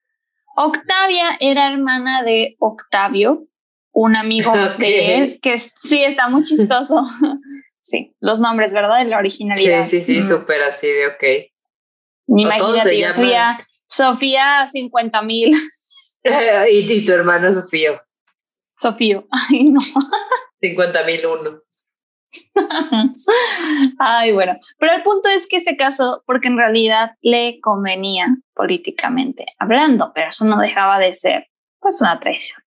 Octavia 0.55 1.35
era 1.41 1.67
hermana 1.69 2.23
de 2.23 2.55
Octavio, 2.59 3.43
un 3.91 4.15
amigo 4.15 4.53
de 4.79 5.15
él, 5.17 5.39
que 5.41 5.59
sí 5.59 6.01
está 6.01 6.29
muy 6.29 6.43
chistoso. 6.43 7.05
sí, 7.79 8.15
los 8.21 8.39
nombres, 8.39 8.73
¿verdad? 8.73 8.99
De 8.99 9.03
la 9.05 9.17
Sí, 9.17 9.19
originalidad. 9.19 9.85
sí, 9.85 10.01
sí, 10.01 10.19
Mm. 10.21 10.27
súper 10.29 10.61
así 10.61 10.87
de 10.87 11.07
ok. 11.07 11.23
Imagínate, 12.39 12.97
yo 12.97 13.07
llaman- 13.07 13.13
Sofía, 13.13 13.67
Sofía 13.85 14.67
50 14.69 15.21
mil, 15.23 15.51
y, 16.71 16.93
y 16.93 17.05
tu 17.05 17.11
hermano 17.11 17.53
Sofío, 17.53 17.99
Sofío. 18.79 19.27
Ay, 19.29 19.65
no. 19.65 19.81
50 20.61 21.03
mil 21.03 21.25
uno. 21.25 21.59
Ay, 23.99 24.31
bueno, 24.31 24.53
pero 24.77 24.93
el 24.93 25.03
punto 25.03 25.29
es 25.29 25.47
que 25.47 25.61
se 25.61 25.75
casó 25.75 26.23
porque 26.25 26.47
en 26.47 26.57
realidad 26.57 27.11
le 27.21 27.59
convenía 27.61 28.27
políticamente 28.53 29.45
hablando, 29.59 30.11
pero 30.13 30.29
eso 30.29 30.45
no 30.45 30.57
dejaba 30.59 30.99
de 30.99 31.13
ser 31.13 31.47
pues 31.79 32.01
una 32.01 32.19
traición. 32.19 32.61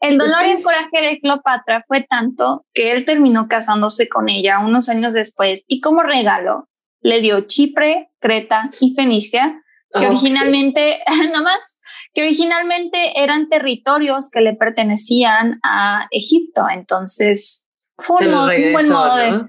El 0.00 0.16
Pues 0.16 0.30
dolor 0.30 0.46
y 0.46 0.50
el 0.50 0.62
coraje 0.62 1.00
de 1.00 1.18
Cleopatra 1.18 1.82
fue 1.86 2.06
tanto 2.08 2.64
que 2.72 2.92
él 2.92 3.04
terminó 3.04 3.48
casándose 3.48 4.08
con 4.08 4.28
ella 4.28 4.60
unos 4.60 4.88
años 4.88 5.12
después 5.12 5.64
y 5.66 5.80
como 5.80 6.02
regalo 6.02 6.68
le 7.00 7.20
dio 7.20 7.40
Chipre, 7.46 8.10
Creta 8.20 8.68
y 8.80 8.94
Fenicia, 8.94 9.62
que 9.92 10.06
originalmente, 10.06 11.00
no 11.32 11.42
más, 11.42 11.80
que 12.12 12.22
originalmente 12.22 13.22
eran 13.22 13.48
territorios 13.48 14.30
que 14.30 14.40
le 14.40 14.54
pertenecían 14.54 15.60
a 15.62 16.06
Egipto. 16.10 16.68
Entonces, 16.68 17.67
fue 17.98 18.24
un, 18.26 18.30
los 18.30 18.34
mo- 18.34 18.40
un 18.42 18.46
buen 18.46 18.56
regresó, 18.64 18.92
modo 18.94 19.16
de. 19.16 19.44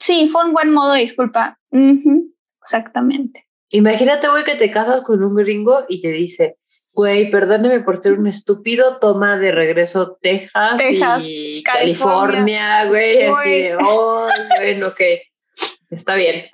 Sí, 0.00 0.28
fue 0.28 0.44
un 0.44 0.52
buen 0.52 0.72
modo 0.72 0.92
de 0.94 1.00
disculpa. 1.00 1.58
Exactamente. 2.62 3.46
Imagínate, 3.70 4.28
güey, 4.28 4.44
que 4.44 4.54
te 4.54 4.70
casas 4.70 5.02
con 5.02 5.22
un 5.22 5.34
gringo 5.36 5.84
y 5.88 6.00
te 6.00 6.10
dice, 6.12 6.56
güey, 6.94 7.30
perdóneme 7.30 7.80
por 7.80 8.02
ser 8.02 8.14
un 8.18 8.26
estúpido, 8.26 8.98
toma 8.98 9.36
de 9.36 9.52
regreso 9.52 10.16
Texas, 10.20 10.78
Texas, 10.78 11.28
y 11.28 11.62
California. 11.62 12.86
Güey, 12.86 13.24
así 13.24 13.50
de, 13.50 13.76
oh, 13.80 14.28
bueno, 14.58 14.88
ok, 14.88 15.00
está 15.90 16.14
bien. 16.14 16.46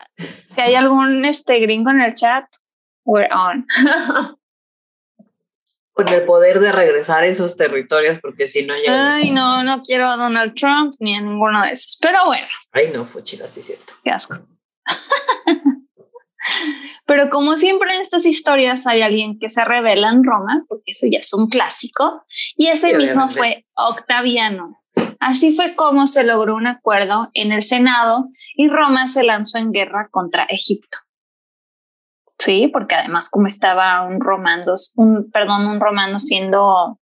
Si 0.44 0.60
hay 0.60 0.74
algún 0.74 1.24
este 1.24 1.58
gringo 1.60 1.90
en 1.90 2.00
el 2.00 2.14
chat, 2.14 2.46
we're 3.04 3.28
on. 3.32 3.66
Con 5.94 6.08
el 6.08 6.24
poder 6.24 6.58
de 6.60 6.72
regresar 6.72 7.22
a 7.22 7.26
esos 7.26 7.56
territorios, 7.56 8.18
porque 8.20 8.48
si 8.48 8.66
no 8.66 8.74
ya... 8.76 9.14
Ay, 9.14 9.30
no, 9.30 9.62
no 9.62 9.80
quiero 9.80 10.06
a 10.08 10.16
Donald 10.16 10.54
Trump 10.54 10.94
ni 10.98 11.16
a 11.16 11.20
ninguno 11.20 11.62
de 11.62 11.70
esos. 11.70 11.96
Pero 12.00 12.18
bueno, 12.26 12.46
Ay, 12.72 12.90
no, 12.92 13.06
fue 13.06 13.22
chida, 13.22 13.48
sí, 13.48 13.62
cierto. 13.62 13.94
qué 14.02 14.10
asco. 14.10 14.34
Pero 17.06 17.30
como 17.30 17.56
siempre 17.56 17.94
en 17.94 18.00
estas 18.00 18.26
historias 18.26 18.86
hay 18.86 19.02
alguien 19.02 19.38
que 19.38 19.48
se 19.50 19.64
revela 19.64 20.10
en 20.10 20.24
Roma, 20.24 20.64
porque 20.68 20.90
eso 20.92 21.06
ya 21.10 21.18
es 21.20 21.32
un 21.32 21.48
clásico, 21.48 22.24
y 22.56 22.68
ese 22.68 22.90
Sí, 22.90 22.96
mismo 22.96 23.24
obviamente. 23.26 23.38
fue 23.38 23.66
Octaviano. 23.74 24.78
Así 25.20 25.54
fue 25.54 25.74
como 25.74 26.06
se 26.06 26.24
logró 26.24 26.54
un 26.54 26.66
acuerdo 26.66 27.30
en 27.34 27.52
el 27.52 27.62
Senado 27.62 28.28
y 28.56 28.68
Roma 28.68 29.06
se 29.06 29.22
lanzó 29.22 29.58
en 29.58 29.72
guerra 29.72 30.08
contra 30.10 30.44
Egipto. 30.44 30.98
Sí, 32.44 32.68
porque 32.68 32.94
además 32.94 33.30
como 33.30 33.46
estaba 33.46 34.02
un 34.02 34.20
romano, 34.20 34.74
un, 34.96 35.30
perdón, 35.30 35.66
un 35.66 35.80
romano 35.80 36.18
siendo 36.18 37.00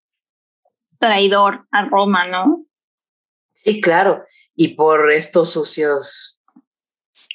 traidor 0.99 1.65
a 1.71 1.85
Roma, 1.85 2.27
¿no? 2.27 2.65
Sí, 3.55 3.81
claro, 3.81 4.23
y 4.55 4.75
por 4.75 5.11
estos 5.11 5.51
sucios... 5.51 6.41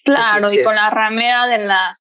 Claro, 0.05 0.53
y 0.53 0.62
con 0.62 0.77
la 0.77 0.88
ramera 0.88 1.47
de 1.49 1.66
la 1.66 1.99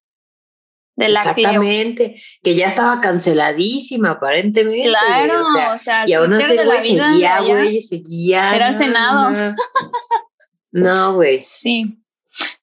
de 0.95 1.09
la 1.09 1.21
Cleo. 1.33 1.61
Exactamente, 1.61 2.15
que 2.41 2.55
ya 2.55 2.67
estaba 2.67 3.01
canceladísima 3.01 4.11
aparentemente. 4.11 4.63
güey, 4.67 4.83
Claro, 4.83 5.43
o 5.43 5.55
sea, 5.55 5.73
o 5.73 5.77
sea, 5.77 6.03
el 6.03 6.09
y 6.09 6.13
aún 6.13 6.33
así, 6.33 6.55
güey, 6.55 6.81
seguía, 6.81 7.41
güey, 7.41 7.81
seguía. 7.81 8.55
Era 8.55 8.67
el 8.67 8.73
no, 8.73 8.77
Senado. 8.77 9.31
No, 9.31 9.55
No, 10.71 11.13
güey. 11.15 11.39
Sí, 11.39 11.97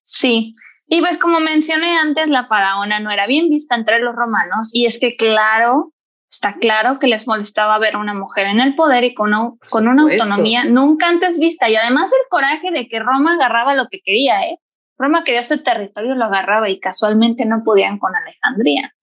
sí. 0.00 0.54
Y 0.94 1.00
pues 1.00 1.16
como 1.16 1.40
mencioné 1.40 1.96
antes, 1.96 2.28
la 2.28 2.44
faraona 2.44 3.00
no 3.00 3.10
era 3.10 3.26
bien 3.26 3.48
vista 3.48 3.74
entre 3.76 3.98
los 3.98 4.14
romanos 4.14 4.74
y 4.74 4.84
es 4.84 4.98
que 5.00 5.16
claro, 5.16 5.94
está 6.30 6.56
claro 6.56 6.98
que 6.98 7.06
les 7.06 7.26
molestaba 7.26 7.78
ver 7.78 7.94
a 7.94 7.98
una 7.98 8.12
mujer 8.12 8.44
en 8.46 8.60
el 8.60 8.74
poder 8.74 9.02
y 9.04 9.14
con, 9.14 9.28
una- 9.32 9.52
con 9.70 9.88
una 9.88 10.02
autonomía 10.02 10.64
nunca 10.64 11.08
antes 11.08 11.38
vista 11.38 11.70
y 11.70 11.76
además 11.76 12.12
el 12.12 12.28
coraje 12.28 12.70
de 12.72 12.88
que 12.88 12.98
Roma 12.98 13.34
agarraba 13.36 13.74
lo 13.74 13.88
que 13.90 14.00
quería, 14.04 14.38
¿eh? 14.42 14.58
Roma 14.98 15.24
quería 15.24 15.40
ese 15.40 15.56
territorio, 15.56 16.14
lo 16.14 16.26
agarraba 16.26 16.68
y 16.68 16.78
casualmente 16.78 17.46
no 17.46 17.62
podían 17.64 17.98
con 17.98 18.14
Alejandría 18.14 18.94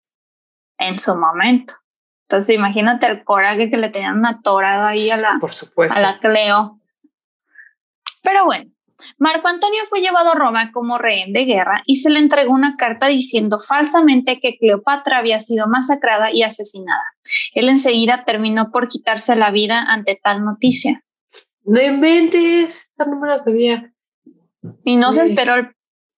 en 0.78 1.00
su 1.00 1.16
momento. 1.18 1.74
Entonces 2.28 2.56
imagínate 2.56 3.08
el 3.08 3.24
coraje 3.24 3.72
que 3.72 3.78
le 3.78 3.90
tenían 3.90 4.24
atorado 4.28 4.86
ahí 4.86 5.10
a 5.10 5.18
la, 5.18 5.38
Por 5.42 5.54
supuesto. 5.54 5.98
a 5.98 6.02
la 6.02 6.20
Cleo. 6.20 6.80
Pero 8.22 8.46
bueno, 8.46 8.70
Marco 9.18 9.48
Antonio 9.48 9.82
fue 9.88 10.02
llevado 10.02 10.32
a 10.32 10.36
Roma 10.36 10.72
como 10.72 10.98
rehén 10.98 11.34
de 11.34 11.46
guerra 11.46 11.84
y 11.86 11.98
se 11.98 12.10
le 12.10 12.20
entregó 12.20 12.54
una 12.54 12.76
carta 12.78 13.08
diciendo 13.08 13.60
falsamente 13.60 14.40
que 14.40 14.58
Cleopatra 14.58 15.18
había 15.18 15.40
sido 15.40 15.68
masacrada 15.68 16.32
y 16.32 16.44
asesinada. 16.44 17.04
Él 17.54 17.70
enseguida 17.70 18.26
terminó 18.26 18.72
por 18.72 18.88
quitarse 18.88 19.36
la 19.36 19.52
vida 19.52 19.82
ante 19.88 20.20
tal 20.22 20.44
noticia 20.44 21.04
No 21.64 21.82
inventes, 21.82 22.88
esa 22.92 23.06
no 23.06 23.20
me 23.20 23.28
la 23.28 23.44
sabía. 23.44 23.92
y 24.84 24.96
no 24.96 25.12
se 25.12 25.26
esperó 25.26 25.56
el 25.56 25.70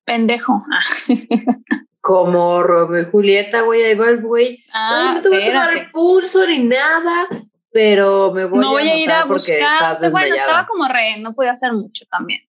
pendejo. 0.06 0.64
Como 2.02 2.64
Romeo 2.64 3.04
y 3.04 3.06
Julieta, 3.06 3.62
güey, 3.62 3.84
ahí 3.84 3.94
va 3.94 4.10
el 4.10 4.22
güey. 4.22 4.64
Ah, 4.74 5.14
no 5.16 5.22
te 5.22 5.30
voy 5.30 5.44
a 5.44 5.46
tomar 5.46 5.78
el 5.78 5.92
pulso 5.92 6.48
ni 6.48 6.58
nada, 6.58 7.28
pero 7.72 8.34
me 8.34 8.46
voy 8.46 8.60
no 8.60 8.72
voy 8.72 8.88
a 8.88 8.98
ir 8.98 9.12
a 9.12 9.26
buscar. 9.26 10.10
Bueno, 10.10 10.34
estaba 10.34 10.66
como 10.66 10.88
rehén, 10.88 11.22
no 11.22 11.36
podía 11.36 11.52
hacer 11.52 11.74
mucho 11.74 12.06
también. 12.10 12.42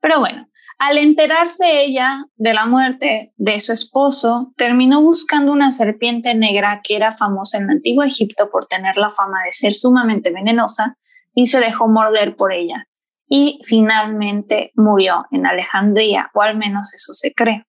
Pero 0.00 0.20
bueno, 0.20 0.48
al 0.78 0.98
enterarse 0.98 1.84
ella 1.84 2.24
de 2.36 2.52
la 2.52 2.66
muerte 2.66 3.32
de 3.36 3.60
su 3.60 3.72
esposo, 3.72 4.52
terminó 4.56 5.00
buscando 5.00 5.52
una 5.52 5.70
serpiente 5.70 6.34
negra 6.34 6.80
que 6.84 6.96
era 6.96 7.16
famosa 7.16 7.56
en 7.58 7.64
el 7.64 7.70
antiguo 7.70 8.04
Egipto 8.04 8.50
por 8.50 8.66
tener 8.66 8.96
la 8.96 9.10
fama 9.10 9.38
de 9.44 9.52
ser 9.52 9.72
sumamente 9.72 10.30
venenosa 10.30 10.96
y 11.34 11.46
se 11.46 11.60
dejó 11.60 11.88
morder 11.88 12.36
por 12.36 12.52
ella. 12.52 12.86
Y 13.28 13.60
finalmente 13.64 14.72
murió 14.74 15.26
en 15.30 15.46
Alejandría, 15.46 16.30
o 16.34 16.42
al 16.42 16.56
menos 16.56 16.92
eso 16.94 17.14
se 17.14 17.32
cree. 17.32 17.64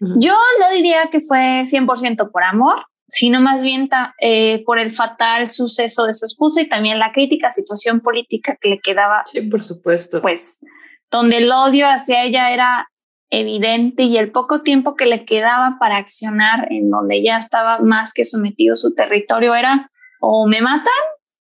Yo 0.00 0.34
no 0.60 0.70
diría 0.76 1.08
que 1.10 1.20
fue 1.20 1.64
100% 1.64 2.30
por 2.30 2.44
amor, 2.44 2.86
sino 3.08 3.40
más 3.40 3.62
bien 3.62 3.88
eh, 4.20 4.62
por 4.64 4.78
el 4.78 4.92
fatal 4.92 5.50
suceso 5.50 6.06
de 6.06 6.14
su 6.14 6.26
esposa 6.26 6.60
y 6.60 6.68
también 6.68 7.00
la 7.00 7.10
crítica 7.10 7.50
situación 7.50 8.00
política 8.00 8.56
que 8.60 8.68
le 8.68 8.78
quedaba, 8.78 9.24
Sí, 9.26 9.40
por 9.42 9.62
supuesto. 9.64 10.22
pues, 10.22 10.60
donde 11.10 11.38
el 11.38 11.50
odio 11.52 11.86
hacia 11.86 12.24
ella 12.24 12.52
era 12.52 12.88
evidente 13.30 14.04
y 14.04 14.16
el 14.16 14.32
poco 14.32 14.62
tiempo 14.62 14.96
que 14.96 15.06
le 15.06 15.24
quedaba 15.24 15.76
para 15.78 15.96
accionar 15.98 16.68
en 16.72 16.88
donde 16.90 17.22
ya 17.22 17.36
estaba 17.38 17.78
más 17.80 18.12
que 18.14 18.24
sometido 18.24 18.74
su 18.74 18.94
territorio 18.94 19.54
era 19.54 19.90
o 20.20 20.46
me 20.46 20.60
matan 20.62 20.92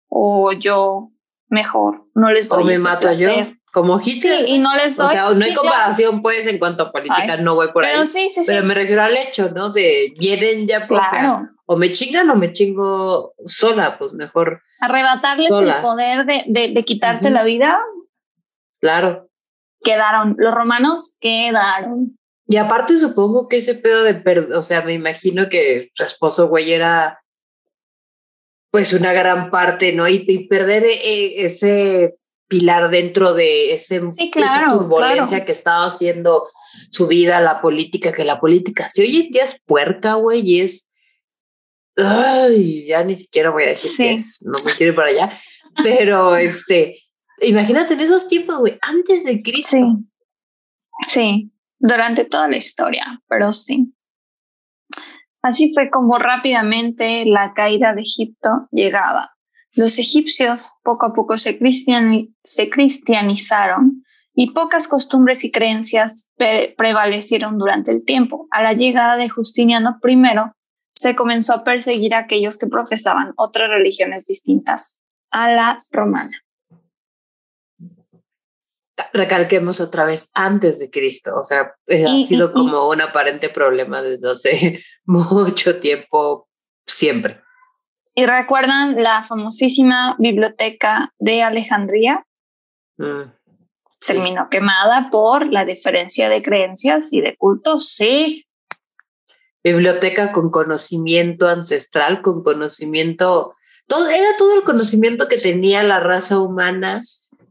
o 0.10 0.52
yo 0.54 1.10
mejor 1.50 2.06
no 2.16 2.32
les 2.32 2.50
doy 2.50 2.64
o 2.64 2.66
me 2.66 2.78
mato 2.80 3.02
placer. 3.08 3.48
yo, 3.48 3.54
como 3.72 4.00
Sí, 4.00 4.14
Hitler. 4.14 4.46
y 4.50 4.58
no 4.58 4.76
les 4.76 4.98
doy. 4.98 5.08
o 5.08 5.10
sea, 5.12 5.34
no 5.34 5.46
hay 5.46 5.54
comparación, 5.54 6.22
pues, 6.24 6.48
en 6.48 6.58
cuanto 6.58 6.84
a 6.84 6.92
política, 6.92 7.36
Ay, 7.38 7.44
no 7.44 7.54
voy 7.54 7.68
por 7.72 7.84
Pero 7.84 8.00
ahí. 8.00 8.06
sí, 8.08 8.30
sí, 8.32 8.44
sí. 8.44 8.52
Pero 8.52 8.66
me 8.66 8.74
refiero 8.74 9.04
al 9.04 9.16
hecho, 9.16 9.52
¿no? 9.52 9.70
De 9.72 10.14
vienen 10.18 10.68
ya, 10.68 10.88
por, 10.88 10.98
o 10.98 11.02
sea, 11.02 11.10
claro. 11.20 11.50
o 11.68 11.78
me 11.78 11.92
chingan 11.92 12.28
o 12.32 12.36
me 12.36 12.54
chingo 12.54 13.34
sola, 13.46 14.00
pues 14.00 14.14
mejor, 14.14 14.62
arrebatarles 14.82 15.50
Sola. 15.50 15.76
el 15.76 15.82
poder 15.82 16.26
de, 16.26 16.44
de, 16.48 16.70
de 16.70 16.84
quitarte 16.86 17.30
la 17.30 17.44
vida, 17.44 17.80
claro. 18.82 19.27
Quedaron. 19.88 20.36
Los 20.38 20.54
romanos 20.54 21.16
quedaron. 21.20 22.18
Y 22.48 22.58
aparte 22.58 22.98
supongo 22.98 23.48
que 23.48 23.58
ese 23.58 23.76
pedo 23.76 24.04
de, 24.04 24.16
per- 24.16 24.52
o 24.54 24.64
sea, 24.64 24.82
me 24.82 24.94
imagino 24.94 25.50
que 25.50 25.92
su 25.94 26.04
esposo, 26.04 26.48
güey, 26.48 26.72
era 26.72 27.22
pues 28.72 28.94
una 28.94 29.12
gran 29.14 29.50
parte, 29.50 29.92
¿no? 29.94 30.08
Y, 30.08 30.48
perder 30.48 30.86
eh, 30.86 31.46
ese 31.46 32.16
pilar 32.48 32.90
dentro 32.90 33.34
de 33.34 33.74
ese, 33.74 34.02
esa 34.18 34.66
turbulencia 34.78 35.44
que 35.46 35.52
estaba 35.52 35.86
haciendo 35.88 36.48
su 36.92 37.08
vida, 37.08 37.42
la 37.42 37.62
política, 37.62 38.12
que 38.14 38.24
la 38.24 38.40
política, 38.40 38.88
si 38.88 39.02
hoy 39.02 39.18
en 39.26 39.32
día 39.32 39.44
es 39.44 39.60
puerca, 39.66 40.14
güey, 40.14 40.42
y 40.42 40.62
es, 40.62 40.90
ay, 41.98 42.86
ya 42.88 43.04
ni 43.04 43.16
siquiera 43.16 43.50
voy 43.50 43.64
a 43.64 43.68
decir 43.70 43.92
que 43.98 44.14
es, 44.14 44.38
no 44.42 44.58
me 44.64 44.72
quiero 44.72 44.92
ir 44.92 44.96
para 44.96 45.10
allá, 45.10 45.32
pero 45.84 46.36
este, 46.38 47.00
imagínate 47.42 47.94
en 47.94 48.00
esos 48.00 48.28
tiempos, 48.28 48.60
güey, 48.60 48.78
antes 48.82 49.24
de 49.26 49.42
Cristo. 49.42 49.78
Sí. 49.78 51.08
sí, 51.08 51.52
durante 51.80 52.26
toda 52.26 52.48
la 52.48 52.58
historia, 52.58 53.22
pero 53.28 53.52
sí. 53.52 53.94
Así 55.42 55.74
fue 55.74 55.90
como 55.90 56.18
rápidamente 56.18 57.26
la 57.26 57.54
caída 57.54 57.94
de 57.94 58.02
Egipto 58.02 58.68
llegaba. 58.72 59.32
Los 59.74 60.00
egipcios 60.00 60.74
poco 60.84 61.06
a 61.06 61.14
poco 61.14 61.38
se, 61.38 61.60
se 62.44 62.70
cristianizaron 62.70 64.04
y 64.34 64.52
pocas 64.52 64.88
costumbres 64.88 65.44
y 65.44 65.52
creencias 65.52 66.32
prevalecieron 66.36 67.58
durante 67.58 67.92
el 67.92 68.04
tiempo. 68.04 68.48
A 68.52 68.64
la 68.64 68.74
llegada 68.74 69.16
de 69.18 69.30
Justiniano 69.30 70.00
I, 70.04 70.18
se 70.96 71.16
comenzó 71.16 71.54
a 71.54 71.64
perseguir 71.64 72.16
a 72.16 72.20
aquellos 72.20 72.58
que 72.58 72.68
profesaban 72.68 73.34
otras 73.38 73.70
religiones 73.70 74.26
distintas 74.26 75.04
a 75.32 75.50
la 75.50 75.78
romana 75.92 76.32
recalquemos 79.14 79.80
otra 79.80 80.06
vez, 80.06 80.30
antes 80.34 80.80
de 80.80 80.90
Cristo. 80.90 81.36
O 81.40 81.44
sea, 81.44 81.74
eh, 81.88 82.06
ha 82.06 82.28
sido 82.28 82.52
como 82.52 82.90
un 82.90 83.02
aparente 83.02 83.50
problema 83.50 84.02
desde 84.02 84.30
hace 84.30 84.84
mucho 85.06 85.80
tiempo, 85.80 86.48
siempre. 86.86 87.42
¿Y 88.16 88.26
recuerdan 88.26 89.02
la 89.02 89.24
famosísima 89.24 90.16
biblioteca 90.18 91.14
de 91.20 91.44
Alejandría? 91.44 92.26
Mm, 92.98 93.32
Terminó 94.06 94.48
quemada 94.50 95.10
por 95.12 95.52
la 95.52 95.66
diferencia 95.66 96.30
de 96.30 96.42
creencias 96.42 97.12
y 97.14 97.22
de 97.22 97.36
cultos, 97.36 97.90
sí. 97.90 98.46
Biblioteca 99.64 100.32
con 100.32 100.50
conocimiento 100.50 101.48
ancestral, 101.48 102.22
con 102.22 102.44
conocimiento, 102.44 103.52
todo, 103.88 104.10
era 104.10 104.38
todo 104.38 104.56
el 104.56 104.64
conocimiento 104.64 105.28
que 105.28 105.38
tenía 105.38 105.84
la 105.84 106.00
raza 106.00 106.40
humana 106.40 106.90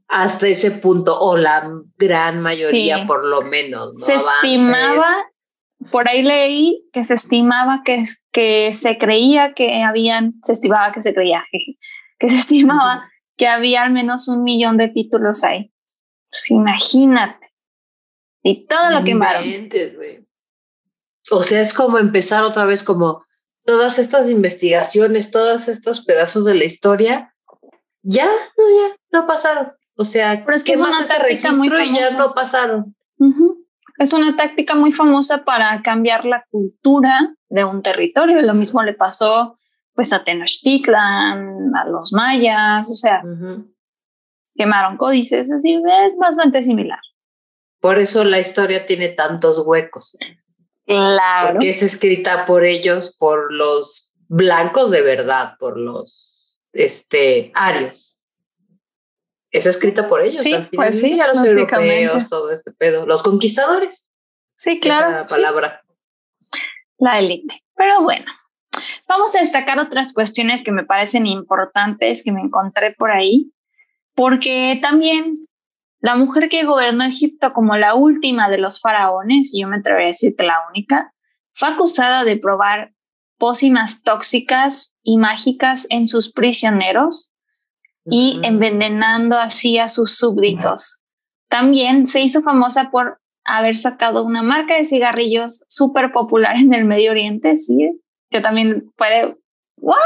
hasta 0.09 0.47
ese 0.47 0.71
punto, 0.71 1.19
o 1.19 1.37
la 1.37 1.69
gran 1.97 2.41
mayoría 2.41 3.07
por 3.07 3.25
lo 3.25 3.43
menos. 3.43 4.01
Se 4.01 4.15
estimaba, 4.15 5.31
por 5.91 6.09
ahí 6.09 6.23
leí 6.23 6.89
que 6.93 7.05
se 7.05 7.15
estimaba 7.15 7.83
que, 7.85 8.05
que 8.33 8.73
se 8.73 8.99
creía 8.99 9.53
que 9.55 9.83
habían, 9.83 10.35
se 10.43 10.53
estimaba 10.53 10.93
que 10.93 11.03
se 11.03 11.15
creía, 11.15 11.45
que 12.19 12.29
se 12.29 12.37
estimaba 12.39 13.11
que 13.37 13.49
había 13.49 13.83
al 13.83 13.93
menos 13.93 14.29
un 14.29 14.43
millón 14.43 14.77
de 14.77 14.89
títulos 14.89 15.45
ahí. 15.45 15.73
Pues 16.31 16.51
imagínate. 16.51 17.47
Y 18.43 18.67
todo 18.67 18.91
lo 18.91 19.05
quemaron. 19.05 19.43
O 21.31 21.43
sea, 21.43 21.61
es 21.61 21.75
como 21.75 21.99
empezar 21.99 22.45
otra 22.45 22.65
vez 22.65 22.83
como 22.83 23.25
todas 23.65 23.99
estas 23.99 24.31
investigaciones, 24.31 25.31
todos 25.31 25.69
estos 25.69 26.03
pedazos 26.03 26.45
de 26.45 26.55
la 26.55 26.65
historia, 26.65 27.35
ya, 28.03 28.27
no, 28.27 28.89
ya, 28.89 28.97
no 29.11 29.27
pasaron. 29.27 29.73
O 29.97 30.05
sea, 30.05 30.43
Pero 30.45 30.57
es 30.57 30.63
que 30.63 30.75
es 30.75 30.81
una 30.81 31.05
táctica 31.05 31.53
muy 31.53 31.69
famosa. 31.71 32.11
ya 32.11 32.19
no 32.19 32.35
pasaron. 32.35 32.97
Es 33.99 34.13
una 34.13 34.37
táctica 34.37 34.75
muy 34.75 34.93
famosa 34.93 35.45
para 35.45 35.81
cambiar 35.83 36.27
la 36.27 36.45
cultura 36.51 37.35
de 37.49 37.65
un 37.65 37.81
territorio. 37.81 38.43
Lo 38.43 38.53
mismo 38.53 38.83
le 38.83 38.93
pasó 38.93 39.59
pues 39.95 40.13
a 40.13 40.23
Tenochtitlan, 40.23 41.75
a 41.75 41.89
los 41.89 42.13
mayas, 42.13 42.91
o 42.91 42.95
sea, 42.95 43.23
quemaron 44.55 44.99
códices, 44.99 45.51
así 45.51 45.81
es 46.05 46.19
bastante 46.19 46.63
similar. 46.63 47.01
Por 47.81 47.99
eso 47.99 48.23
la 48.23 48.39
historia 48.39 48.87
tiene 48.87 49.09
tantos 49.09 49.63
huecos. 49.65 50.19
Claro. 50.85 51.53
Porque 51.53 51.71
es 51.71 51.83
escrita 51.83 52.45
por 52.45 52.65
ellos, 52.65 53.17
por 53.17 53.51
los 53.51 54.13
blancos 54.29 54.91
de 54.91 55.01
verdad, 55.01 55.55
por 55.59 55.79
los 55.79 56.61
este, 56.75 57.51
arios 57.55 58.16
es 59.59 59.67
escrita 59.67 60.09
por 60.09 60.23
ellos. 60.23 60.41
Sí, 60.41 60.55
pues 60.75 61.01
sí, 61.01 61.15
los 61.15 61.45
europeos, 61.45 62.29
todo 62.29 62.51
este 62.51 62.73
pedo. 62.73 63.07
Los 63.07 63.23
conquistadores. 63.23 64.09
Sí, 64.55 64.81
claro. 64.81 65.11
la 65.11 65.27
palabra. 65.27 65.83
La 66.99 67.19
élite. 67.19 67.63
Pero 67.75 68.03
bueno, 68.03 68.25
vamos 69.09 69.35
a 69.37 69.41
destacar 69.41 69.79
otras 69.79 70.15
cuestiones 70.15 70.63
que 70.63 70.73
me 70.73 70.85
parecen 70.85 71.27
importantes 71.27 72.23
que 72.23 72.33
me 72.33 72.41
encontré 72.41 72.93
por 72.93 73.11
ahí, 73.11 73.53
porque 74.15 74.79
también 74.81 75.35
la 76.01 76.17
mujer 76.17 76.49
que 76.49 76.65
gobernó 76.65 77.05
Egipto 77.05 77.53
como 77.53 77.77
la 77.77 77.95
última 77.95 78.49
de 78.49 78.59
los 78.59 78.81
faraones, 78.81 79.53
y 79.53 79.63
yo 79.63 79.69
me 79.69 79.77
atrevería 79.77 80.07
a 80.07 80.09
decir 80.09 80.35
que 80.37 80.45
la 80.45 80.63
única, 80.71 81.13
fue 81.53 81.69
acusada 81.69 82.25
de 82.25 82.37
probar 82.37 82.93
pócimas 83.39 84.03
tóxicas 84.03 84.95
y 85.03 85.19
mágicas 85.19 85.87
en 85.91 86.09
sus 86.09 86.33
prisioneros 86.33 87.33
y 88.11 88.41
envenenando 88.43 89.37
así 89.37 89.79
a 89.79 89.89
sus 89.89 90.17
súbditos. 90.17 91.03
También 91.49 92.07
se 92.07 92.21
hizo 92.21 92.43
famosa 92.43 92.91
por 92.91 93.19
haber 93.45 93.77
sacado 93.77 94.25
una 94.25 94.43
marca 94.43 94.77
de 94.77 94.85
cigarrillos 94.85 95.65
súper 95.69 96.13
popular 96.13 96.57
en 96.57 96.75
el 96.75 96.85
Medio 96.85 97.13
Oriente, 97.13 97.57
sí, 97.57 98.01
que 98.31 98.41
también 98.41 98.91
puede... 98.97 99.37
¿What? 99.79 99.97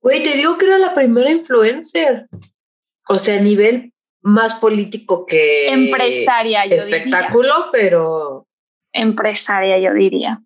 Güey, 0.00 0.22
te 0.22 0.36
digo 0.36 0.58
que 0.58 0.66
era 0.66 0.78
la 0.78 0.94
primera 0.94 1.30
influencer. 1.30 2.28
O 3.08 3.18
sea, 3.18 3.38
a 3.38 3.42
nivel 3.42 3.92
más 4.20 4.54
político 4.54 5.26
que... 5.26 5.68
Empresaria, 5.72 6.66
yo 6.66 6.76
Espectáculo, 6.76 7.70
pero... 7.72 8.46
Empresaria, 8.92 9.78
yo 9.78 9.94
diría. 9.94 10.42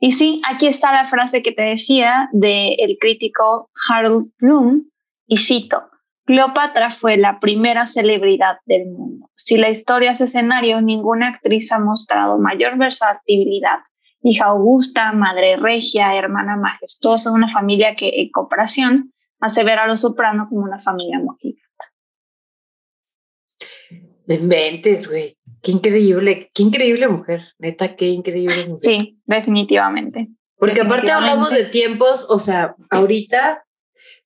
Y 0.00 0.12
sí, 0.12 0.40
aquí 0.48 0.66
está 0.66 0.92
la 0.92 1.08
frase 1.08 1.42
que 1.42 1.52
te 1.52 1.62
decía 1.62 2.28
del 2.32 2.74
el 2.78 2.98
crítico 2.98 3.70
Harold 3.88 4.30
Bloom, 4.38 4.90
y 5.28 5.36
cito, 5.36 5.90
Cleopatra 6.24 6.90
fue 6.90 7.16
la 7.16 7.38
primera 7.38 7.86
celebridad 7.86 8.56
del 8.66 8.86
mundo. 8.86 9.30
Si 9.36 9.56
la 9.56 9.70
historia 9.70 10.10
es 10.10 10.20
escenario, 10.20 10.80
ninguna 10.80 11.28
actriz 11.28 11.70
ha 11.72 11.78
mostrado 11.78 12.38
mayor 12.38 12.76
versatilidad. 12.76 13.78
Hija 14.22 14.46
augusta, 14.46 15.12
madre 15.12 15.56
regia, 15.56 16.14
hermana 16.16 16.56
majestuosa, 16.56 17.32
una 17.32 17.50
familia 17.50 17.94
que 17.94 18.10
en 18.20 18.30
cooperación 18.30 19.12
hace 19.40 19.64
ver 19.64 19.78
a 19.78 19.86
los 19.86 20.00
soprano 20.00 20.48
como 20.48 20.64
una 20.64 20.80
familia 20.80 21.18
mojigata. 21.18 21.64
De 24.26 24.38
mentes, 24.38 25.08
güey. 25.08 25.38
Qué 25.62 25.72
increíble, 25.72 26.50
qué 26.54 26.62
increíble 26.62 27.08
mujer. 27.08 27.42
Neta, 27.58 27.96
qué 27.96 28.06
increíble 28.06 28.66
mujer. 28.66 28.80
Sí, 28.80 29.20
definitivamente. 29.24 30.28
Porque 30.56 30.80
aparte 30.80 31.10
hablamos 31.10 31.50
de 31.50 31.66
tiempos, 31.66 32.26
o 32.28 32.38
sea, 32.38 32.74
ahorita 32.90 33.64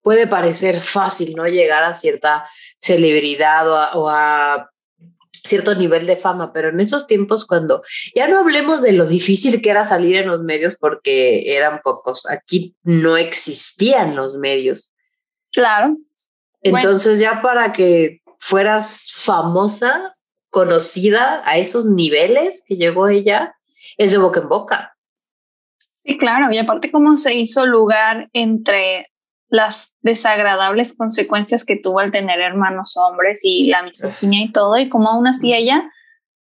puede 0.03 0.27
parecer 0.27 0.81
fácil, 0.81 1.35
¿no? 1.35 1.47
Llegar 1.47 1.85
a 1.85 1.95
cierta 1.95 2.47
celebridad 2.81 3.69
o 3.95 4.09
a, 4.09 4.73
cierto 5.45 5.75
nivel 5.75 6.07
de 6.07 6.17
fama, 6.17 6.53
pero 6.53 6.69
en 6.69 6.81
esos 6.81 7.07
tiempos 7.07 7.47
cuando 7.47 7.83
ya 8.15 8.29
no 8.29 8.39
hablemos 8.39 8.83
de 8.83 8.93
lo 8.93 9.07
difícil 9.07 9.61
que 9.61 9.71
era 9.71 9.85
salir 9.85 10.17
en 10.17 10.29
los 10.29 10.43
medios 10.43 10.77
porque 10.77 11.57
eran 11.57 11.81
pocos, 11.83 12.27
aquí 12.27 12.77
no 12.83 13.17
existían 13.17 14.15
los 14.15 14.37
medios. 14.37 14.93
Claro. 15.53 15.97
Entonces 16.63 17.19
ya 17.19 17.43
para 17.43 17.73
que 17.73 18.23
fueras 18.39 19.11
famosa, 19.13 20.01
conocida 20.51 21.43
a 21.45 21.59
esos 21.59 21.87
niveles 21.87 22.63
que 22.67 22.77
llegó 22.77 23.09
ella, 23.09 23.55
es 23.97 24.13
de 24.13 24.19
boca 24.19 24.41
en 24.41 24.49
boca. 24.49 24.97
Sí, 26.05 26.19
claro, 26.19 26.53
y 26.53 26.59
aparte 26.59 26.91
cómo 26.91 27.17
se 27.17 27.35
hizo 27.35 27.65
lugar 27.65 28.29
entre 28.33 29.12
las 29.53 29.99
desagradables 30.01 30.97
consecuencias 30.97 31.67
que 31.67 31.77
tuvo 31.77 31.99
al 31.99 32.11
tener 32.11 32.41
hermanos 32.41 32.97
hombres 32.97 33.41
y 33.43 33.67
la 33.67 33.83
misoginia 33.83 34.47
y 34.47 34.51
todo, 34.51 34.79
y 34.79 34.89
como 34.89 35.11
aún 35.11 35.27
así 35.27 35.53
ella 35.53 35.91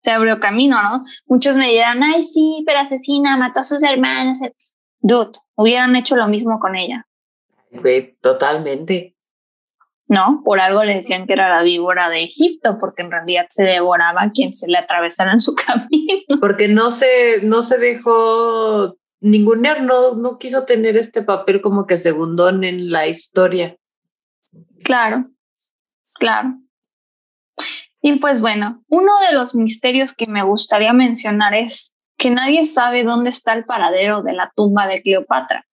se 0.00 0.12
abrió 0.12 0.38
camino, 0.38 0.80
¿no? 0.80 1.02
Muchos 1.26 1.56
me 1.56 1.70
dirán, 1.70 2.00
ay, 2.04 2.22
sí, 2.22 2.62
pero 2.64 2.78
asesina, 2.78 3.36
mató 3.36 3.60
a 3.60 3.64
sus 3.64 3.82
hermanos. 3.82 4.38
Dude, 5.00 5.32
hubieran 5.56 5.96
hecho 5.96 6.14
lo 6.14 6.28
mismo 6.28 6.60
con 6.60 6.76
ella. 6.76 7.04
totalmente. 8.20 9.16
No, 10.06 10.42
por 10.44 10.60
algo 10.60 10.84
le 10.84 10.94
decían 10.94 11.26
que 11.26 11.32
era 11.32 11.48
la 11.48 11.64
víbora 11.64 12.08
de 12.10 12.22
Egipto, 12.22 12.76
porque 12.78 13.02
en 13.02 13.10
realidad 13.10 13.46
se 13.48 13.64
devoraba 13.64 14.22
a 14.22 14.30
quien 14.30 14.52
se 14.52 14.70
le 14.70 14.78
atravesara 14.78 15.32
en 15.32 15.40
su 15.40 15.54
camino. 15.66 16.38
Porque 16.40 16.68
no 16.68 16.92
se, 16.92 17.44
no 17.44 17.64
se 17.64 17.76
dejó 17.78 18.99
ningún 19.20 19.62
no, 19.62 20.14
no 20.14 20.38
quiso 20.38 20.64
tener 20.64 20.96
este 20.96 21.22
papel 21.22 21.60
como 21.60 21.86
que 21.86 21.98
segundón 21.98 22.64
en 22.64 22.90
la 22.90 23.06
historia. 23.06 23.76
Claro, 24.82 25.30
claro. 26.14 26.54
Y 28.02 28.18
pues 28.18 28.40
bueno, 28.40 28.82
uno 28.88 29.12
de 29.28 29.34
los 29.34 29.54
misterios 29.54 30.14
que 30.14 30.24
me 30.26 30.42
gustaría 30.42 30.92
mencionar 30.92 31.54
es 31.54 31.98
que 32.16 32.30
nadie 32.30 32.64
sabe 32.64 33.04
dónde 33.04 33.30
está 33.30 33.52
el 33.52 33.64
paradero 33.64 34.22
de 34.22 34.32
la 34.32 34.50
tumba 34.56 34.86
de 34.86 35.02
Cleopatra. 35.02 35.66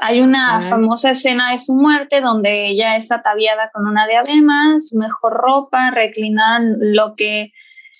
Hay 0.00 0.20
una 0.20 0.62
famosa 0.62 1.10
escena 1.10 1.50
de 1.50 1.58
su 1.58 1.74
muerte 1.74 2.20
donde 2.20 2.68
ella 2.68 2.96
es 2.96 3.10
ataviada 3.10 3.70
con 3.72 3.86
una 3.86 4.06
diadema, 4.06 4.76
su 4.78 4.96
mejor 4.96 5.32
ropa, 5.32 5.90
reclinada 5.90 6.58
en 6.58 6.94
lo 6.94 7.14
que 7.16 7.52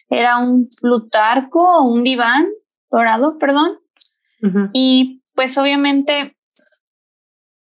era 0.09 0.39
un 0.39 0.69
plutarco 0.81 1.61
o 1.61 1.83
un 1.83 2.05
diván 2.05 2.47
dorado, 2.91 3.39
perdón. 3.39 3.79
Y 4.73 5.23
pues 5.35 5.59
obviamente 5.59 6.37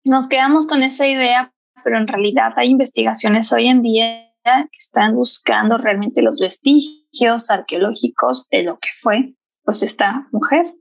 nos 0.05 0.27
quedamos 0.27 0.67
con 0.67 0.83
esa 0.83 1.07
idea, 1.07 1.53
pero 1.83 1.97
en 1.97 2.07
realidad 2.07 2.53
hay 2.55 2.69
investigaciones 2.69 3.51
hoy 3.51 3.67
en 3.67 3.81
día 3.81 4.27
que 4.43 4.77
están 4.77 5.15
buscando 5.15 5.77
realmente 5.77 6.21
los 6.21 6.39
vestigios 6.39 7.49
arqueológicos 7.49 8.47
de 8.49 8.63
lo 8.63 8.79
que 8.79 8.89
fue 8.99 9.33
pues 9.63 9.83
esta 9.83 10.27
mujer. 10.31 10.73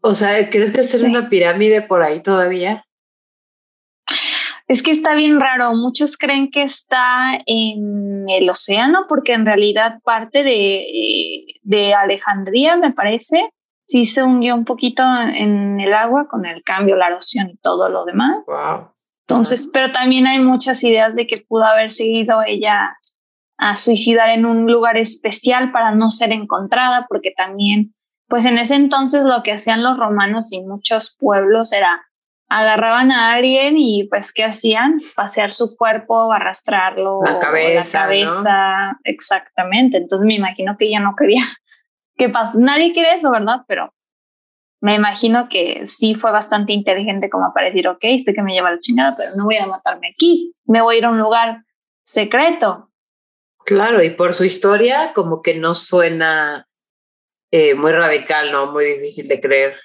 O 0.00 0.14
sea, 0.14 0.48
¿crees 0.48 0.72
que 0.72 0.80
es 0.80 1.02
una 1.02 1.28
pirámide 1.28 1.82
por 1.82 2.02
ahí 2.02 2.22
todavía? 2.22 2.84
Es 4.68 4.82
que 4.82 4.90
está 4.90 5.14
bien 5.14 5.40
raro. 5.40 5.74
Muchos 5.74 6.18
creen 6.18 6.50
que 6.50 6.62
está 6.62 7.38
en 7.46 8.28
el 8.28 8.48
océano 8.50 9.06
porque 9.08 9.32
en 9.32 9.46
realidad 9.46 10.00
parte 10.04 10.42
de, 10.42 11.44
de 11.62 11.94
Alejandría, 11.94 12.76
me 12.76 12.92
parece, 12.92 13.50
sí 13.86 14.04
se 14.04 14.22
hundió 14.22 14.54
un 14.54 14.66
poquito 14.66 15.02
en 15.02 15.80
el 15.80 15.94
agua 15.94 16.28
con 16.28 16.44
el 16.44 16.62
cambio, 16.62 16.96
la 16.96 17.08
erosión 17.08 17.48
y 17.48 17.56
todo 17.56 17.88
lo 17.88 18.04
demás. 18.04 18.38
Entonces, 19.26 19.68
pero 19.72 19.90
también 19.90 20.26
hay 20.26 20.38
muchas 20.38 20.84
ideas 20.84 21.14
de 21.14 21.26
que 21.26 21.38
pudo 21.48 21.64
haber 21.64 21.90
seguido 21.90 22.42
ella 22.46 22.98
a 23.56 23.74
suicidar 23.74 24.28
en 24.30 24.44
un 24.44 24.70
lugar 24.70 24.98
especial 24.98 25.72
para 25.72 25.94
no 25.94 26.10
ser 26.10 26.32
encontrada, 26.32 27.06
porque 27.08 27.32
también, 27.36 27.94
pues 28.28 28.44
en 28.44 28.58
ese 28.58 28.76
entonces 28.76 29.24
lo 29.24 29.42
que 29.42 29.52
hacían 29.52 29.82
los 29.82 29.98
romanos 29.98 30.52
y 30.52 30.62
muchos 30.62 31.16
pueblos 31.18 31.72
era 31.72 32.07
agarraban 32.48 33.12
a 33.12 33.32
alguien 33.34 33.76
y 33.76 34.04
pues 34.08 34.32
¿qué 34.32 34.44
hacían? 34.44 34.96
Pasear 35.14 35.52
su 35.52 35.76
cuerpo, 35.76 36.32
arrastrarlo, 36.32 37.20
la 37.22 37.38
cabeza, 37.38 37.98
la 37.98 38.04
cabeza, 38.04 38.98
exactamente. 39.04 39.98
Entonces 39.98 40.26
me 40.26 40.34
imagino 40.34 40.76
que 40.78 40.86
ella 40.86 41.00
no 41.00 41.14
quería 41.16 41.42
que 42.16 42.28
pase. 42.28 42.58
Nadie 42.60 42.92
quiere 42.92 43.14
eso, 43.14 43.30
¿verdad? 43.30 43.62
Pero 43.66 43.92
me 44.80 44.94
imagino 44.94 45.48
que 45.48 45.84
sí 45.84 46.14
fue 46.14 46.30
bastante 46.30 46.72
inteligente 46.72 47.28
como 47.28 47.52
para 47.52 47.66
decir, 47.66 47.88
ok, 47.88 47.98
estoy 48.02 48.34
que 48.34 48.42
me 48.42 48.54
lleva 48.54 48.70
la 48.70 48.78
chingada, 48.78 49.12
pero 49.16 49.30
no 49.36 49.44
voy 49.44 49.56
a 49.56 49.66
matarme 49.66 50.08
aquí, 50.12 50.54
me 50.66 50.80
voy 50.80 50.96
a 50.96 50.98
ir 50.98 51.04
a 51.04 51.10
un 51.10 51.18
lugar 51.18 51.64
secreto. 52.02 52.90
Claro, 53.64 54.02
y 54.02 54.10
por 54.10 54.34
su 54.34 54.44
historia 54.44 55.12
como 55.14 55.42
que 55.42 55.54
no 55.54 55.74
suena 55.74 56.68
eh, 57.50 57.74
muy 57.74 57.92
radical, 57.92 58.52
¿no? 58.52 58.72
Muy 58.72 58.84
difícil 58.84 59.28
de 59.28 59.40
creer. 59.40 59.76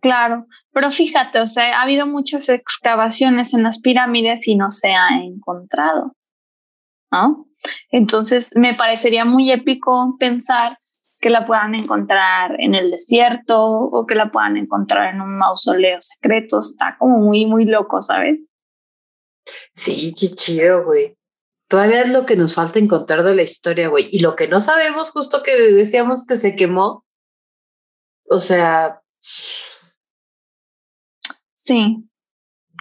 Claro, 0.00 0.46
pero 0.72 0.90
fíjate, 0.90 1.40
o 1.40 1.46
sea, 1.46 1.78
ha 1.78 1.82
habido 1.82 2.06
muchas 2.06 2.48
excavaciones 2.48 3.52
en 3.54 3.62
las 3.62 3.80
pirámides 3.80 4.48
y 4.48 4.56
no 4.56 4.70
se 4.70 4.94
ha 4.94 5.18
encontrado, 5.22 6.16
¿no? 7.10 7.46
Entonces, 7.90 8.52
me 8.56 8.74
parecería 8.74 9.24
muy 9.24 9.50
épico 9.50 10.16
pensar 10.18 10.72
que 11.20 11.30
la 11.30 11.46
puedan 11.46 11.74
encontrar 11.74 12.56
en 12.58 12.74
el 12.74 12.90
desierto 12.90 13.64
o 13.64 14.06
que 14.06 14.14
la 14.14 14.30
puedan 14.30 14.56
encontrar 14.56 15.14
en 15.14 15.20
un 15.20 15.36
mausoleo 15.36 15.98
secreto. 16.00 16.60
Está 16.60 16.96
como 16.98 17.18
muy, 17.18 17.46
muy 17.46 17.64
loco, 17.64 18.02
¿sabes? 18.02 18.48
Sí, 19.74 20.14
qué 20.18 20.28
chido, 20.28 20.84
güey. 20.84 21.16
Todavía 21.68 22.02
es 22.02 22.10
lo 22.10 22.26
que 22.26 22.36
nos 22.36 22.54
falta 22.54 22.78
encontrar 22.78 23.22
de 23.22 23.34
la 23.34 23.42
historia, 23.42 23.88
güey. 23.88 24.08
Y 24.12 24.20
lo 24.20 24.36
que 24.36 24.46
no 24.46 24.60
sabemos, 24.60 25.10
justo 25.10 25.42
que 25.42 25.56
decíamos 25.72 26.24
que 26.24 26.36
se 26.36 26.54
quemó. 26.54 27.04
O 28.28 28.40
sea, 28.40 29.00
Sí, 31.52 32.08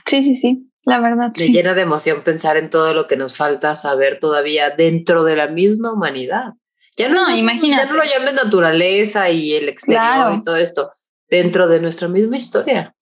sí, 0.06 0.24
sí, 0.24 0.36
sí, 0.36 0.72
la 0.84 1.00
verdad. 1.00 1.32
Me 1.38 1.48
llena 1.48 1.74
de 1.74 1.82
emoción 1.82 2.22
pensar 2.24 2.58
en 2.58 2.70
todo 2.70 2.94
lo 2.94 3.08
que 3.08 3.18
nos 3.18 3.38
falta 3.38 3.76
saber 3.76 4.20
todavía 4.20 4.70
dentro 4.70 5.24
de 5.24 5.36
la 5.36 5.48
misma 5.48 5.94
humanidad. 5.94 6.54
Ya 6.98 7.10
no, 7.10 7.30
no 7.30 7.36
imagínate. 7.36 7.84
Ya 7.84 7.90
no 7.90 7.98
lo 7.98 8.04
llames 8.04 8.34
naturaleza 8.34 9.30
y 9.30 9.54
el 9.54 9.70
exterior 9.70 10.36
y 10.36 10.44
todo 10.44 10.58
esto, 10.58 10.92
dentro 11.30 11.68
de 11.68 11.82
nuestra 11.82 12.08
misma 12.08 12.38
historia. 12.38 12.96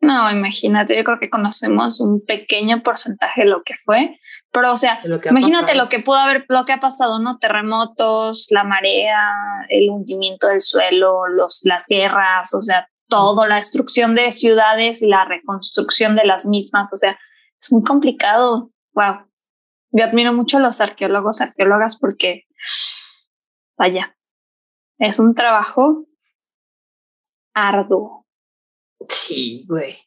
No, 0.00 0.30
imagínate, 0.30 0.96
yo 0.96 1.04
creo 1.04 1.20
que 1.20 1.30
conocemos 1.30 2.00
un 2.00 2.24
pequeño 2.24 2.82
porcentaje 2.82 3.42
de 3.42 3.48
lo 3.48 3.62
que 3.62 3.74
fue, 3.74 4.18
pero 4.52 4.72
o 4.72 4.76
sea, 4.76 5.00
imagínate 5.04 5.74
lo 5.74 5.88
que 5.88 6.00
pudo 6.00 6.16
haber, 6.16 6.44
lo 6.48 6.66
que 6.66 6.74
ha 6.74 6.80
pasado, 6.80 7.18
¿no? 7.18 7.38
Terremotos, 7.38 8.48
la 8.50 8.64
marea, 8.64 9.32
el 9.70 9.88
hundimiento 9.88 10.48
del 10.48 10.60
suelo, 10.60 11.26
los, 11.26 11.62
las 11.64 11.86
guerras, 11.88 12.52
o 12.54 12.62
sea, 12.62 12.86
todo, 13.08 13.46
la 13.46 13.56
destrucción 13.56 14.14
de 14.14 14.30
ciudades 14.30 15.02
y 15.02 15.08
la 15.08 15.24
reconstrucción 15.24 16.16
de 16.16 16.26
las 16.26 16.44
mismas. 16.44 16.88
O 16.92 16.96
sea, 16.96 17.18
es 17.60 17.72
muy 17.72 17.82
complicado. 17.82 18.70
Wow. 18.92 19.26
Yo 19.90 20.04
admiro 20.04 20.34
mucho 20.34 20.58
a 20.58 20.60
los 20.60 20.82
arqueólogos, 20.82 21.40
arqueólogas, 21.40 21.98
porque, 21.98 22.44
vaya, 23.78 24.16
es 24.98 25.18
un 25.18 25.34
trabajo 25.34 26.06
arduo. 27.54 28.26
Sí, 29.08 29.64
güey. 29.66 29.98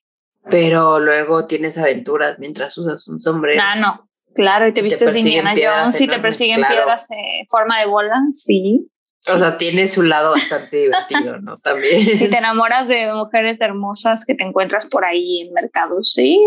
Pero 0.50 1.00
luego 1.00 1.48
tienes 1.48 1.78
aventuras 1.80 2.38
mientras 2.38 2.78
usas 2.78 3.08
un 3.08 3.20
sombrero. 3.20 3.62
Ah, 3.64 3.76
no. 3.76 4.10
Claro, 4.36 4.68
y 4.68 4.74
te 4.74 4.82
viste 4.82 5.06
vistes 5.06 5.22
Indiana 5.22 5.56
Jones 5.56 6.00
y 6.02 6.08
te 6.08 6.20
persiguen 6.20 6.62
piedras 6.68 7.10
en 7.12 7.48
forma 7.48 7.80
de 7.80 7.86
bola, 7.86 8.14
sí. 8.34 8.92
O 9.28 9.40
sea, 9.40 9.58
tiene 9.58 9.88
su 9.88 10.04
lado 10.04 10.32
bastante 10.32 10.78
divertido, 10.78 11.40
¿no? 11.40 11.58
También. 11.64 12.06
Si 12.06 12.30
te 12.30 12.38
enamoras 12.38 12.88
de 12.88 13.12
mujeres 13.14 13.60
hermosas 13.60 14.26
que 14.26 14.36
te 14.36 14.44
encuentras 14.44 14.86
por 14.88 15.06
ahí 15.06 15.42
en 15.42 15.54
mercados, 15.54 16.14
sí. 16.14 16.40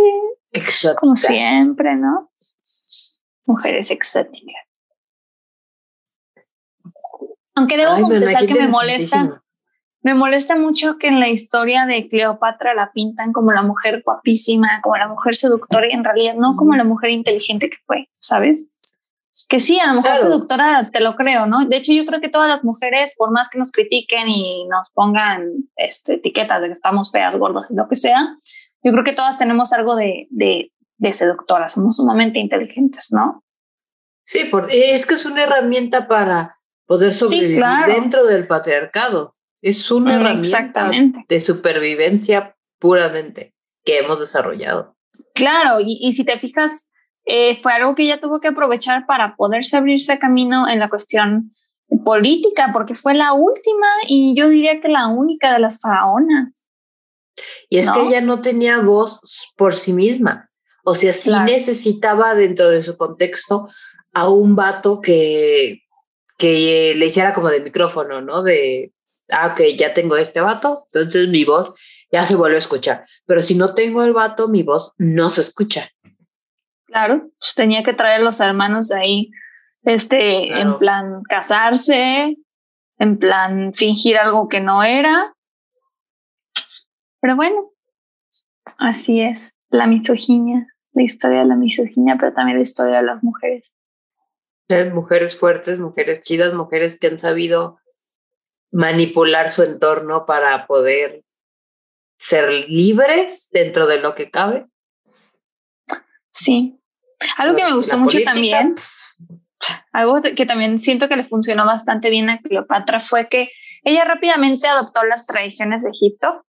Exóticas. 0.52 1.00
Como 1.00 1.16
siempre, 1.16 1.96
¿no? 1.96 2.30
Mujeres 3.46 3.90
exóticas. 3.90 4.84
Aunque 7.54 7.76
debo 7.78 8.00
confesar 8.00 8.46
que 8.46 8.54
me 8.54 8.68
molesta. 8.68 9.42
Me 10.02 10.14
molesta 10.14 10.56
mucho 10.56 10.96
que 10.98 11.08
en 11.08 11.20
la 11.20 11.28
historia 11.28 11.84
de 11.86 12.08
Cleopatra 12.08 12.74
la 12.74 12.92
pintan 12.92 13.32
como 13.32 13.52
la 13.52 13.62
mujer 13.62 14.02
guapísima, 14.04 14.80
como 14.82 14.96
la 14.96 15.08
mujer 15.08 15.34
seductora 15.34 15.86
y 15.88 15.92
en 15.92 16.04
realidad 16.04 16.34
no 16.36 16.56
como 16.56 16.76
la 16.76 16.84
mujer 16.84 17.10
inteligente 17.10 17.68
que 17.68 17.78
fue, 17.86 18.08
¿sabes? 18.18 18.70
que 19.46 19.60
sí, 19.60 19.78
a 19.78 19.92
lo 19.92 20.00
mejor 20.00 20.18
seductora 20.18 20.82
te 20.90 21.00
lo 21.00 21.14
creo, 21.14 21.46
¿no? 21.46 21.64
De 21.66 21.76
hecho, 21.76 21.92
yo 21.92 22.04
creo 22.04 22.20
que 22.20 22.28
todas 22.28 22.48
las 22.48 22.64
mujeres, 22.64 23.14
por 23.16 23.30
más 23.30 23.48
que 23.48 23.58
nos 23.58 23.70
critiquen 23.70 24.28
y 24.28 24.66
nos 24.68 24.90
pongan 24.90 25.46
este, 25.76 26.14
etiquetas 26.14 26.60
de 26.60 26.68
que 26.68 26.72
estamos 26.72 27.12
feas, 27.12 27.36
gordas 27.36 27.70
y 27.70 27.76
lo 27.76 27.88
que 27.88 27.94
sea, 27.94 28.36
yo 28.82 28.92
creo 28.92 29.04
que 29.04 29.12
todas 29.12 29.38
tenemos 29.38 29.72
algo 29.72 29.94
de, 29.94 30.26
de, 30.30 30.72
de 30.96 31.14
seductora, 31.14 31.68
somos 31.68 31.96
sumamente 31.96 32.38
inteligentes, 32.38 33.12
¿no? 33.12 33.44
Sí, 34.22 34.40
porque 34.50 34.92
es 34.92 35.06
que 35.06 35.14
es 35.14 35.24
una 35.24 35.44
herramienta 35.44 36.08
para 36.08 36.58
poder 36.86 37.12
sobrevivir 37.14 37.64
dentro 37.86 38.26
del 38.26 38.46
patriarcado. 38.46 39.32
Es 39.60 39.90
una 39.90 40.18
mm, 40.18 40.20
herramienta 40.20 41.24
de 41.28 41.40
supervivencia 41.40 42.56
puramente 42.78 43.54
que 43.84 43.98
hemos 43.98 44.20
desarrollado. 44.20 44.96
Claro, 45.34 45.80
y, 45.80 45.98
y 46.00 46.12
si 46.12 46.24
te 46.24 46.38
fijas, 46.38 46.90
eh, 47.24 47.60
fue 47.62 47.72
algo 47.72 47.94
que 47.94 48.04
ella 48.04 48.20
tuvo 48.20 48.40
que 48.40 48.48
aprovechar 48.48 49.06
para 49.06 49.36
poderse 49.36 49.76
abrirse 49.76 50.18
camino 50.18 50.68
en 50.68 50.78
la 50.78 50.88
cuestión 50.88 51.52
política, 52.04 52.70
porque 52.72 52.94
fue 52.94 53.14
la 53.14 53.34
última 53.34 53.86
y 54.06 54.34
yo 54.34 54.48
diría 54.48 54.80
que 54.80 54.88
la 54.88 55.08
única 55.08 55.52
de 55.52 55.58
las 55.58 55.78
faraonas. 55.78 56.72
Y 57.68 57.78
es 57.78 57.90
que 57.90 58.00
ella 58.00 58.20
no 58.20 58.40
tenía 58.40 58.80
voz 58.80 59.20
por 59.56 59.74
sí 59.74 59.92
misma. 59.92 60.50
O 60.84 60.94
sea, 60.94 61.12
sí 61.12 61.32
necesitaba 61.44 62.34
dentro 62.34 62.70
de 62.70 62.82
su 62.82 62.96
contexto 62.96 63.68
a 64.14 64.28
un 64.28 64.56
vato 64.56 65.00
que, 65.02 65.82
que 66.38 66.94
le 66.96 67.06
hiciera 67.06 67.34
como 67.34 67.50
de 67.50 67.60
micrófono, 67.60 68.22
¿no? 68.22 68.42
De, 68.42 68.92
ah, 69.30 69.48
ok, 69.48 69.60
ya 69.76 69.94
tengo 69.94 70.16
este 70.16 70.40
vato, 70.40 70.88
entonces 70.92 71.28
mi 71.28 71.44
voz 71.44 71.74
ya 72.10 72.24
se 72.24 72.36
vuelve 72.36 72.56
a 72.56 72.60
escuchar. 72.60 73.04
Pero 73.26 73.42
si 73.42 73.54
no 73.54 73.74
tengo 73.74 74.02
el 74.02 74.12
vato, 74.12 74.48
mi 74.48 74.62
voz 74.62 74.94
no 74.98 75.30
se 75.30 75.42
escucha. 75.42 75.90
Claro, 76.86 77.30
pues 77.38 77.54
tenía 77.54 77.82
que 77.82 77.92
traer 77.92 78.22
los 78.22 78.40
hermanos 78.40 78.90
ahí, 78.92 79.30
este, 79.82 80.58
en 80.58 80.78
plan 80.78 81.22
casarse, 81.28 82.36
en 82.98 83.18
plan 83.18 83.74
fingir 83.74 84.16
algo 84.16 84.48
que 84.48 84.60
no 84.60 84.82
era. 84.82 85.34
Pero 87.20 87.36
bueno, 87.36 87.72
así 88.78 89.20
es 89.20 89.58
la 89.70 89.86
misoginia, 89.86 90.66
la 90.92 91.02
historia 91.02 91.40
de 91.40 91.44
la 91.44 91.56
misoginia, 91.56 92.16
pero 92.18 92.32
también 92.32 92.56
la 92.56 92.62
historia 92.62 92.96
de 92.98 93.02
las 93.02 93.22
mujeres. 93.22 93.76
mujeres 94.92 95.38
fuertes, 95.38 95.78
mujeres 95.78 96.22
chidas, 96.22 96.54
mujeres 96.54 96.98
que 96.98 97.08
han 97.08 97.18
sabido 97.18 97.78
manipular 98.70 99.50
su 99.50 99.62
entorno 99.62 100.26
para 100.26 100.66
poder 100.66 101.22
ser 102.18 102.68
libres 102.68 103.48
dentro 103.52 103.86
de 103.86 104.00
lo 104.00 104.14
que 104.14 104.30
cabe. 104.30 104.66
Sí, 106.30 106.78
algo 107.36 107.56
que 107.56 107.64
me 107.64 107.74
gustó 107.74 107.98
mucho 107.98 108.18
también 108.24 108.74
algo 109.92 110.20
que 110.22 110.46
también 110.46 110.78
siento 110.78 111.08
que 111.08 111.16
le 111.16 111.24
funcionó 111.24 111.66
bastante 111.66 112.10
bien 112.10 112.30
a 112.30 112.38
Cleopatra 112.40 113.00
fue 113.00 113.28
que 113.28 113.50
ella 113.84 114.04
rápidamente 114.04 114.68
adoptó 114.68 115.04
las 115.04 115.26
tradiciones 115.26 115.82
de 115.82 115.90
Egipto 115.90 116.44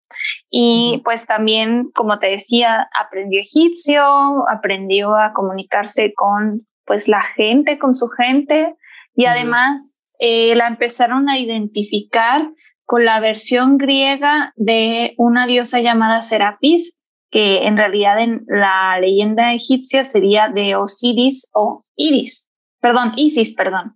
y 0.49 1.01
pues 1.03 1.25
también, 1.25 1.91
como 1.93 2.19
te 2.19 2.27
decía, 2.27 2.89
aprendió 2.99 3.39
egipcio, 3.39 4.47
aprendió 4.49 5.15
a 5.15 5.33
comunicarse 5.33 6.13
con 6.15 6.67
pues 6.85 7.07
la 7.07 7.21
gente, 7.21 7.77
con 7.77 7.95
su 7.95 8.09
gente 8.09 8.75
y 9.15 9.25
además 9.25 9.98
eh, 10.19 10.55
la 10.55 10.67
empezaron 10.67 11.29
a 11.29 11.39
identificar 11.39 12.49
con 12.85 13.05
la 13.05 13.19
versión 13.19 13.77
griega 13.77 14.53
de 14.55 15.13
una 15.17 15.47
diosa 15.47 15.79
llamada 15.79 16.21
Serapis, 16.21 17.01
que 17.31 17.67
en 17.67 17.77
realidad 17.77 18.21
en 18.21 18.43
la 18.47 18.99
leyenda 18.99 19.53
egipcia 19.53 20.03
sería 20.03 20.49
de 20.49 20.75
Osiris 20.75 21.49
o 21.53 21.81
Iris 21.95 22.49
perdón, 22.81 23.13
Isis, 23.15 23.55
perdón. 23.55 23.95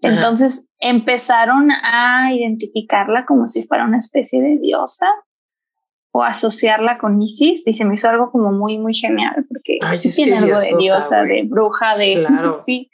Entonces 0.00 0.68
empezaron 0.78 1.70
a 1.72 2.32
identificarla 2.32 3.26
como 3.26 3.48
si 3.48 3.66
fuera 3.66 3.84
una 3.84 3.98
especie 3.98 4.40
de 4.40 4.58
diosa 4.58 5.06
o 6.12 6.22
asociarla 6.22 6.98
con 6.98 7.20
Isis 7.20 7.66
y 7.66 7.74
se 7.74 7.84
me 7.84 7.94
hizo 7.94 8.08
algo 8.08 8.30
como 8.30 8.52
muy, 8.52 8.78
muy 8.78 8.94
genial 8.94 9.44
porque 9.48 9.78
sí 9.92 10.14
tiene 10.14 10.38
algo 10.38 10.60
de 10.60 10.76
diosa, 10.78 11.22
de 11.22 11.42
bruja, 11.44 11.96
de, 11.96 12.24
sí, 12.64 12.90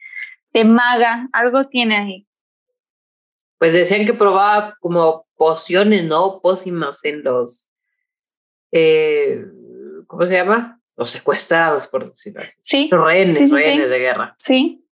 de 0.55 0.65
maga, 0.65 1.29
algo 1.33 1.67
tiene 1.67 1.97
ahí. 1.97 2.27
Pues 3.59 3.73
decían 3.73 4.07
que 4.07 4.15
probaba 4.15 4.77
como 4.81 5.27
pociones, 5.37 6.05
¿no? 6.05 6.41
Pócimas 6.41 7.05
en 7.05 7.23
los, 7.23 7.73
eh, 8.73 9.45
¿cómo 10.07 10.27
se 10.27 10.33
llama? 10.33 10.81
Los 10.97 11.11
secuestrados, 11.11 11.89
por 11.89 12.11
decirlo 12.11 12.43
así. 12.43 12.55
Sí. 12.61 12.89
Los 12.91 13.05
rehenes, 13.05 13.51
rehenes 13.51 13.91
de 13.91 13.99
guerra. 13.99 14.35
Sí, 14.39 14.85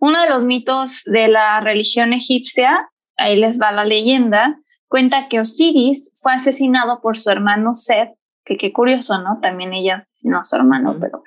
uno 0.00 0.20
de 0.22 0.30
los 0.30 0.44
mitos 0.44 1.04
de 1.04 1.28
la 1.28 1.60
religión 1.60 2.14
egipcia, 2.14 2.90
ahí 3.18 3.36
les 3.36 3.60
va 3.60 3.70
la 3.70 3.84
leyenda, 3.84 4.58
cuenta 4.88 5.28
que 5.28 5.40
Osiris 5.40 6.14
fue 6.16 6.32
asesinado 6.32 7.02
por 7.02 7.18
su 7.18 7.30
hermano 7.30 7.74
Seth, 7.74 8.08
que 8.44 8.56
qué 8.56 8.72
curioso, 8.72 9.20
¿no? 9.22 9.38
También 9.42 9.74
ella 9.74 9.96
asesinó 9.96 10.40
a 10.40 10.44
su 10.46 10.56
hermano, 10.56 10.96
pero 10.98 11.22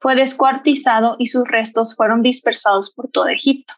fue 0.00 0.16
descuartizado 0.16 1.14
y 1.20 1.26
sus 1.26 1.46
restos 1.46 1.94
fueron 1.94 2.22
dispersados 2.22 2.90
por 2.92 3.08
todo 3.08 3.28
Egipto. 3.28 3.74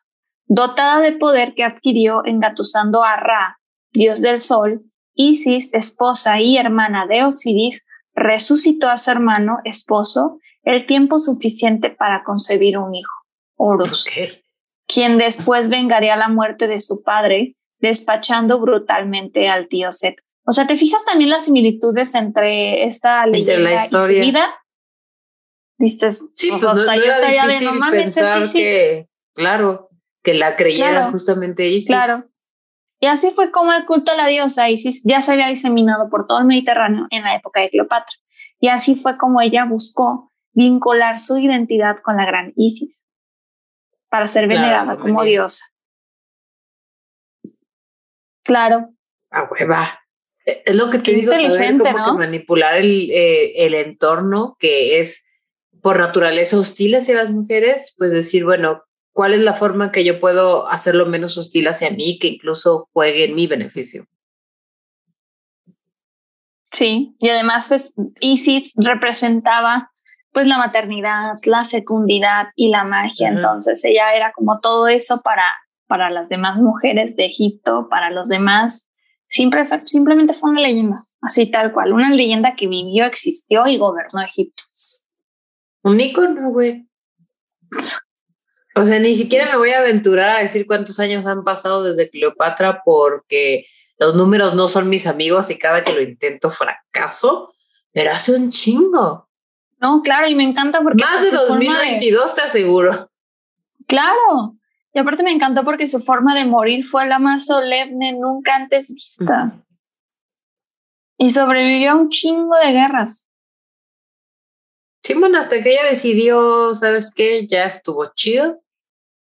Dotada 0.47 1.01
de 1.01 1.13
poder 1.13 1.55
que 1.55 1.65
adquirió 1.65 2.23
engatusando 2.25 3.03
a 3.05 3.17
Ra, 3.17 3.59
dios 3.93 4.23
del 4.23 4.41
sol, 4.41 4.83
Isis, 5.15 5.75
esposa 5.75 6.41
y 6.41 6.57
hermana 6.57 7.07
de 7.07 7.25
Osiris, 7.25 7.87
resucitó 8.15 8.89
a 8.89 8.97
su 8.97 9.11
hermano, 9.11 9.59
esposo, 9.65 10.39
el 10.63 10.87
tiempo 10.87 11.19
suficiente 11.19 11.91
para 11.91 12.25
concebir 12.25 12.79
un 12.79 12.95
hijo. 12.95 13.13
Horus, 13.57 14.07
quien 14.87 15.19
después 15.19 15.69
vengaría 15.71 16.17
la 16.17 16.29
muerte 16.29 16.67
de 16.67 16.81
su 16.81 17.03
padre, 17.03 17.57
despachando 17.79 18.61
brutalmente 18.61 19.49
al 19.49 19.69
tío 19.69 19.93
Set. 19.93 20.17
O 20.45 20.53
sea, 20.53 20.67
¿te 20.67 20.77
fijas 20.77 21.05
también 21.05 21.31
las 21.31 21.45
similitudes 21.45 22.15
entre 22.15 22.85
esta 22.85 23.27
leyenda 23.27 23.87
y 23.87 23.91
su 23.91 24.13
vida? 24.13 24.55
Dices, 25.79 26.25
sí, 26.33 26.51
pues 26.51 26.63
no, 26.63 26.75
yo 26.75 27.11
estaría 27.11 27.47
de 27.47 27.61
no 27.61 27.75
mames, 27.75 28.15
pensar 28.15 28.51
que, 28.53 29.09
claro, 29.35 29.89
que 30.23 30.35
la 30.35 30.57
creyera 30.57 31.11
justamente 31.11 31.69
Isis. 31.69 31.89
Claro. 31.89 32.25
Y 33.01 33.07
así 33.07 33.33
fue 33.33 33.51
como 33.51 33.73
el 33.73 33.85
culto 33.85 34.13
a 34.13 34.17
la 34.17 34.27
diosa 34.29 34.71
Isis 34.71 35.03
ya 35.05 35.21
se 35.21 35.33
había 35.33 35.49
diseminado 35.49 36.09
por 36.09 36.27
todo 36.27 36.39
el 36.39 36.47
Mediterráneo 36.47 37.07
en 37.11 37.25
la 37.25 37.35
época 37.35 37.61
de 37.61 37.71
Cleopatra. 37.71 38.17
Y 38.61 38.69
así 38.69 38.95
fue 38.95 39.19
como 39.19 39.41
ella 39.41 39.65
buscó 39.65 40.31
vincular 40.53 41.19
su 41.19 41.37
identidad 41.37 41.97
con 41.97 42.17
la 42.17 42.25
gran 42.25 42.53
Isis 42.57 43.05
para 44.09 44.29
ser 44.29 44.47
venerada 44.47 44.99
como 44.99 45.25
diosa. 45.25 45.65
Claro. 48.45 48.91
A 49.31 49.45
hueva. 49.45 49.99
E, 50.45 50.63
es 50.67 50.77
lo 50.77 50.91
que 50.91 50.99
te 50.99 51.13
digo, 51.13 51.33
saber 51.33 51.79
como 51.79 52.05
que 52.05 52.13
manipular 52.13 52.77
el, 52.77 53.11
eh, 53.11 53.65
el 53.67 53.75
entorno 53.75 54.57
que 54.59 55.01
es 55.01 55.25
por 55.81 55.99
naturaleza 55.99 56.59
hostil 56.59 56.95
hacia 56.95 57.17
las 57.17 57.33
mujeres, 57.33 57.95
pues 57.97 58.11
decir, 58.11 58.45
bueno, 58.45 58.85
¿cuál 59.13 59.35
es 59.35 59.41
la 59.41 59.55
forma 59.55 59.93
que 59.93 60.05
yo 60.05 60.21
puedo 60.21 60.69
hacerlo 60.69 61.07
menos 61.07 61.39
hostil 61.39 61.69
hacia 61.69 61.91
mí, 61.91 62.19
que 62.19 62.29
incluso 62.29 62.89
juegue 62.93 63.25
en 63.25 63.35
mi 63.35 63.47
beneficio? 63.47 64.07
Sí, 66.73 67.15
y 67.19 67.29
además, 67.29 67.69
pues 67.69 67.95
Isis 68.21 68.75
representaba 68.77 69.91
pues 70.33 70.47
la 70.47 70.57
maternidad, 70.57 71.35
la 71.45 71.67
fecundidad 71.67 72.49
y 72.57 72.71
la 72.71 72.85
magia. 72.85 73.29
Entonces 73.29 73.85
ella 73.85 74.15
era 74.15 74.33
como 74.33 74.61
todo 74.61 74.89
eso 74.89 75.21
para, 75.23 75.45
para 75.87 76.09
las 76.09 76.31
demás 76.31 76.57
mujeres 76.57 77.17
de 77.17 77.27
Egipto, 77.27 77.89
para 77.91 78.11
los 78.11 78.29
demás. 78.29 78.91
Siempre 79.29 79.67
simplemente 79.85 80.33
fue 80.33 80.51
una 80.51 80.63
leyenda, 80.63 81.05
así 81.21 81.51
tal 81.51 81.73
cual, 81.73 81.93
una 81.93 82.11
leyenda 82.11 82.55
que 82.57 82.67
vivió, 82.67 83.05
existió 83.05 83.67
y 83.67 83.77
gobernó 83.77 84.23
Egipto. 84.23 84.63
Un 85.83 86.01
icono, 86.01 86.51
güey. 86.51 86.89
O 88.75 88.85
sea, 88.85 88.99
ni 88.99 89.17
siquiera 89.17 89.51
me 89.51 89.57
voy 89.57 89.71
a 89.71 89.81
aventurar 89.81 90.31
a 90.31 90.39
decir 90.39 90.67
cuántos 90.67 90.99
años 90.99 91.27
han 91.27 91.45
pasado 91.45 91.85
desde 91.85 92.11
Cleopatra 92.11 92.83
porque 92.85 93.67
los 93.99 94.15
números 94.15 94.55
no 94.55 94.69
son 94.69 94.89
mis 94.89 95.07
amigos 95.07 95.51
y 95.51 95.59
cada 95.59 95.85
que 95.85 95.93
lo 95.93 96.03
intento 96.03 96.51
fracaso, 96.51 97.55
pero 97.93 98.13
hace 98.13 98.33
un 98.33 98.51
chingo. 98.51 99.29
No, 99.79 100.03
claro, 100.03 100.27
y 100.29 100.35
me 100.35 100.45
encanta 100.45 100.81
porque... 100.81 101.03
Más 101.03 101.23
de 101.23 101.31
2022 101.31 102.35
te 102.35 102.41
aseguro. 102.41 103.11
Claro, 103.87 104.57
y 104.95 104.99
aparte 104.99 105.23
me 105.23 105.33
encantó 105.33 105.65
porque 105.65 105.89
su 105.89 106.01
forma 106.01 106.35
de 106.35 106.45
morir 106.45 106.87
fue 106.87 107.07
la 107.07 107.19
más 107.19 107.47
solemne 107.47 108.13
nunca 108.13 108.57
antes 108.57 108.95
vista. 108.95 109.53
Y 111.17 111.31
sobrevivió 111.31 111.93
a 111.93 111.97
un 111.97 112.09
chingo 112.09 112.57
de 112.57 112.73
guerras. 112.73 113.31
Sí, 115.05 115.15
bueno, 115.15 115.39
hasta 115.39 115.63
que 115.63 115.73
ella 115.73 115.85
decidió, 115.89 116.75
¿sabes 116.77 117.13
qué? 117.15 117.47
Ya 117.47 117.65
estuvo 117.65 118.13
chido. 118.15 118.63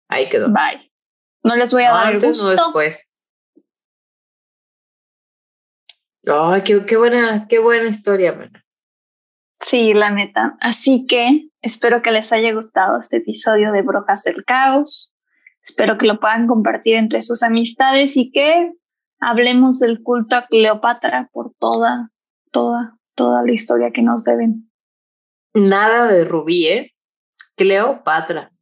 Ahí 0.09 0.29
quedó. 0.29 0.49
Bye. 0.49 0.91
No 1.43 1.55
les 1.55 1.73
voy 1.73 1.85
a 1.85 1.91
dar 1.91 2.15
el 2.15 2.21
gusto. 2.21 2.47
No 2.47 2.51
después. 2.51 3.07
Ay, 6.27 6.63
qué, 6.63 6.85
qué, 6.87 6.97
buena, 6.97 7.47
qué 7.49 7.59
buena 7.59 7.89
historia, 7.89 8.33
mana. 8.33 8.65
Sí, 9.61 9.95
la 9.95 10.11
neta. 10.11 10.57
Así 10.61 11.07
que 11.07 11.49
espero 11.61 12.03
que 12.03 12.11
les 12.11 12.33
haya 12.33 12.53
gustado 12.53 12.99
este 13.01 13.19
episodio 13.19 13.73
de 13.73 13.83
Brojas 13.83 14.25
del 14.25 14.45
Caos. 14.45 15.15
Espero 15.63 15.99
que 15.99 16.07
lo 16.07 16.21
puedan 16.21 16.47
compartir 16.47 16.95
entre 16.97 17.21
sus 17.23 17.43
amistades 17.43 18.17
y 18.17 18.31
que 18.31 18.73
hablemos 19.21 19.79
del 19.79 20.03
culto 20.03 20.37
a 20.37 20.47
Cleopatra 20.47 21.29
por 21.33 21.53
toda, 21.59 22.11
toda, 22.51 22.97
toda 23.15 23.43
la 23.43 23.53
historia 23.53 23.91
que 23.93 24.03
nos 24.03 24.25
deben. 24.25 24.66
Nada 25.57 26.07
de 26.13 26.27
Rubí, 26.27 26.67
¿eh? 26.67 26.95
Cleopatra. 27.57 28.53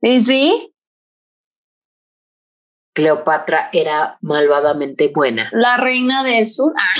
¿Y 0.00 0.22
sí? 0.22 0.74
Cleopatra 2.94 3.68
era 3.70 4.16
malvadamente 4.22 5.08
buena. 5.14 5.50
La 5.52 5.76
reina 5.76 6.24
del 6.24 6.46
sur. 6.46 6.72
Ah, 6.78 6.92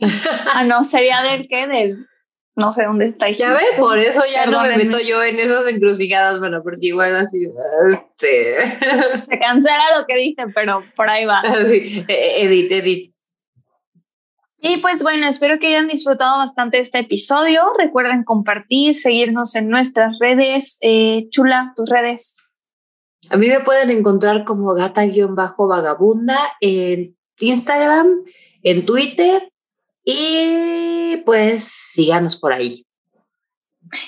ah 0.54 0.64
no, 0.64 0.82
sería 0.82 1.22
del 1.22 1.46
qué? 1.46 1.68
Del 1.68 2.08
no 2.56 2.72
sé 2.72 2.84
dónde 2.84 3.06
está. 3.06 3.30
Ya 3.30 3.52
ve, 3.52 3.60
por 3.76 3.98
eso 3.98 4.20
ya 4.32 4.46
no 4.46 4.62
me 4.62 4.76
meto 4.78 4.98
yo 4.98 5.22
en 5.22 5.38
esas 5.38 5.68
encrucijadas, 5.68 6.40
bueno, 6.40 6.60
porque 6.64 6.88
igual 6.88 7.14
así, 7.14 7.48
este... 7.92 8.66
Se 9.30 9.38
cancela 9.38 9.98
lo 9.98 10.06
que 10.06 10.16
dicen, 10.16 10.52
pero 10.52 10.84
por 10.96 11.08
ahí 11.08 11.24
va. 11.24 11.42
Sí, 11.68 12.04
edit, 12.08 12.72
edit. 12.72 13.13
Y 14.66 14.78
pues 14.78 15.02
bueno, 15.02 15.26
espero 15.26 15.58
que 15.58 15.66
hayan 15.66 15.88
disfrutado 15.88 16.38
bastante 16.38 16.78
este 16.78 17.00
episodio. 17.00 17.60
Recuerden 17.78 18.24
compartir, 18.24 18.96
seguirnos 18.96 19.54
en 19.56 19.68
nuestras 19.68 20.18
redes. 20.18 20.78
Eh, 20.80 21.28
Chula, 21.28 21.74
tus 21.76 21.90
redes. 21.90 22.38
A 23.28 23.36
mí 23.36 23.46
me 23.46 23.60
pueden 23.60 23.90
encontrar 23.90 24.44
como 24.44 24.72
gata-vagabunda 24.72 26.38
en 26.62 27.14
Instagram, 27.40 28.24
en 28.62 28.86
Twitter 28.86 29.52
y 30.02 31.18
pues 31.26 31.64
síganos 31.92 32.38
por 32.38 32.54
ahí. 32.54 32.86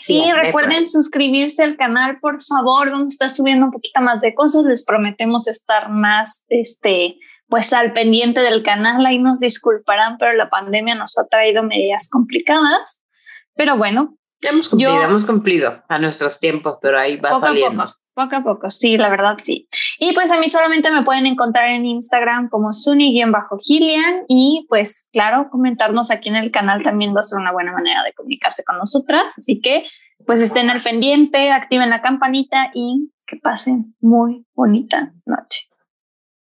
Sí, 0.00 0.24
recuerden 0.42 0.88
suscribirse 0.88 1.64
al 1.64 1.76
canal, 1.76 2.14
por 2.18 2.42
favor. 2.42 2.90
Vamos 2.90 3.04
a 3.04 3.08
estar 3.08 3.30
subiendo 3.30 3.66
un 3.66 3.72
poquito 3.72 4.00
más 4.00 4.22
de 4.22 4.34
cosas. 4.34 4.64
Les 4.64 4.86
prometemos 4.86 5.48
estar 5.48 5.90
más, 5.90 6.46
este, 6.48 7.18
pues 7.48 7.72
al 7.72 7.92
pendiente 7.92 8.40
del 8.40 8.62
canal. 8.62 9.04
Ahí 9.06 9.18
nos 9.18 9.40
disculparán, 9.40 10.18
pero 10.18 10.32
la 10.34 10.50
pandemia 10.50 10.94
nos 10.94 11.18
ha 11.18 11.26
traído 11.26 11.62
medidas 11.62 12.08
complicadas. 12.10 13.06
Pero 13.54 13.76
bueno. 13.76 14.16
Hemos 14.42 14.68
cumplido, 14.68 15.02
hemos 15.02 15.24
cumplido 15.24 15.82
a 15.88 15.98
nuestros 15.98 16.38
tiempos, 16.38 16.78
pero 16.82 16.98
ahí 16.98 17.16
va 17.16 17.38
saliendo. 17.38 17.86
Poco 18.16 18.36
a 18.36 18.42
poco, 18.42 18.70
sí, 18.70 18.96
la 18.96 19.10
verdad 19.10 19.36
sí. 19.42 19.68
Y 19.98 20.14
pues 20.14 20.30
a 20.30 20.38
mí 20.38 20.48
solamente 20.48 20.90
me 20.90 21.04
pueden 21.04 21.26
encontrar 21.26 21.68
en 21.68 21.84
Instagram 21.84 22.48
como 22.48 22.72
Suni-Gillian 22.72 24.24
y 24.26 24.64
pues 24.70 25.10
claro, 25.12 25.48
comentarnos 25.50 26.10
aquí 26.10 26.30
en 26.30 26.36
el 26.36 26.50
canal 26.50 26.82
también 26.82 27.14
va 27.14 27.20
a 27.20 27.24
ser 27.24 27.38
una 27.38 27.52
buena 27.52 27.72
manera 27.72 28.02
de 28.02 28.14
comunicarse 28.14 28.64
con 28.64 28.78
nosotras. 28.78 29.34
Así 29.36 29.60
que 29.60 29.86
pues 30.24 30.40
estén 30.40 30.70
al 30.70 30.80
pendiente, 30.80 31.50
activen 31.50 31.90
la 31.90 32.00
campanita 32.00 32.70
y 32.72 33.12
que 33.26 33.36
pasen 33.36 33.94
muy 34.00 34.46
bonita 34.54 35.12
noche. 35.26 35.68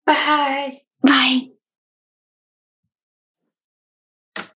Bye. 0.07 0.84
Bye. 1.05 1.53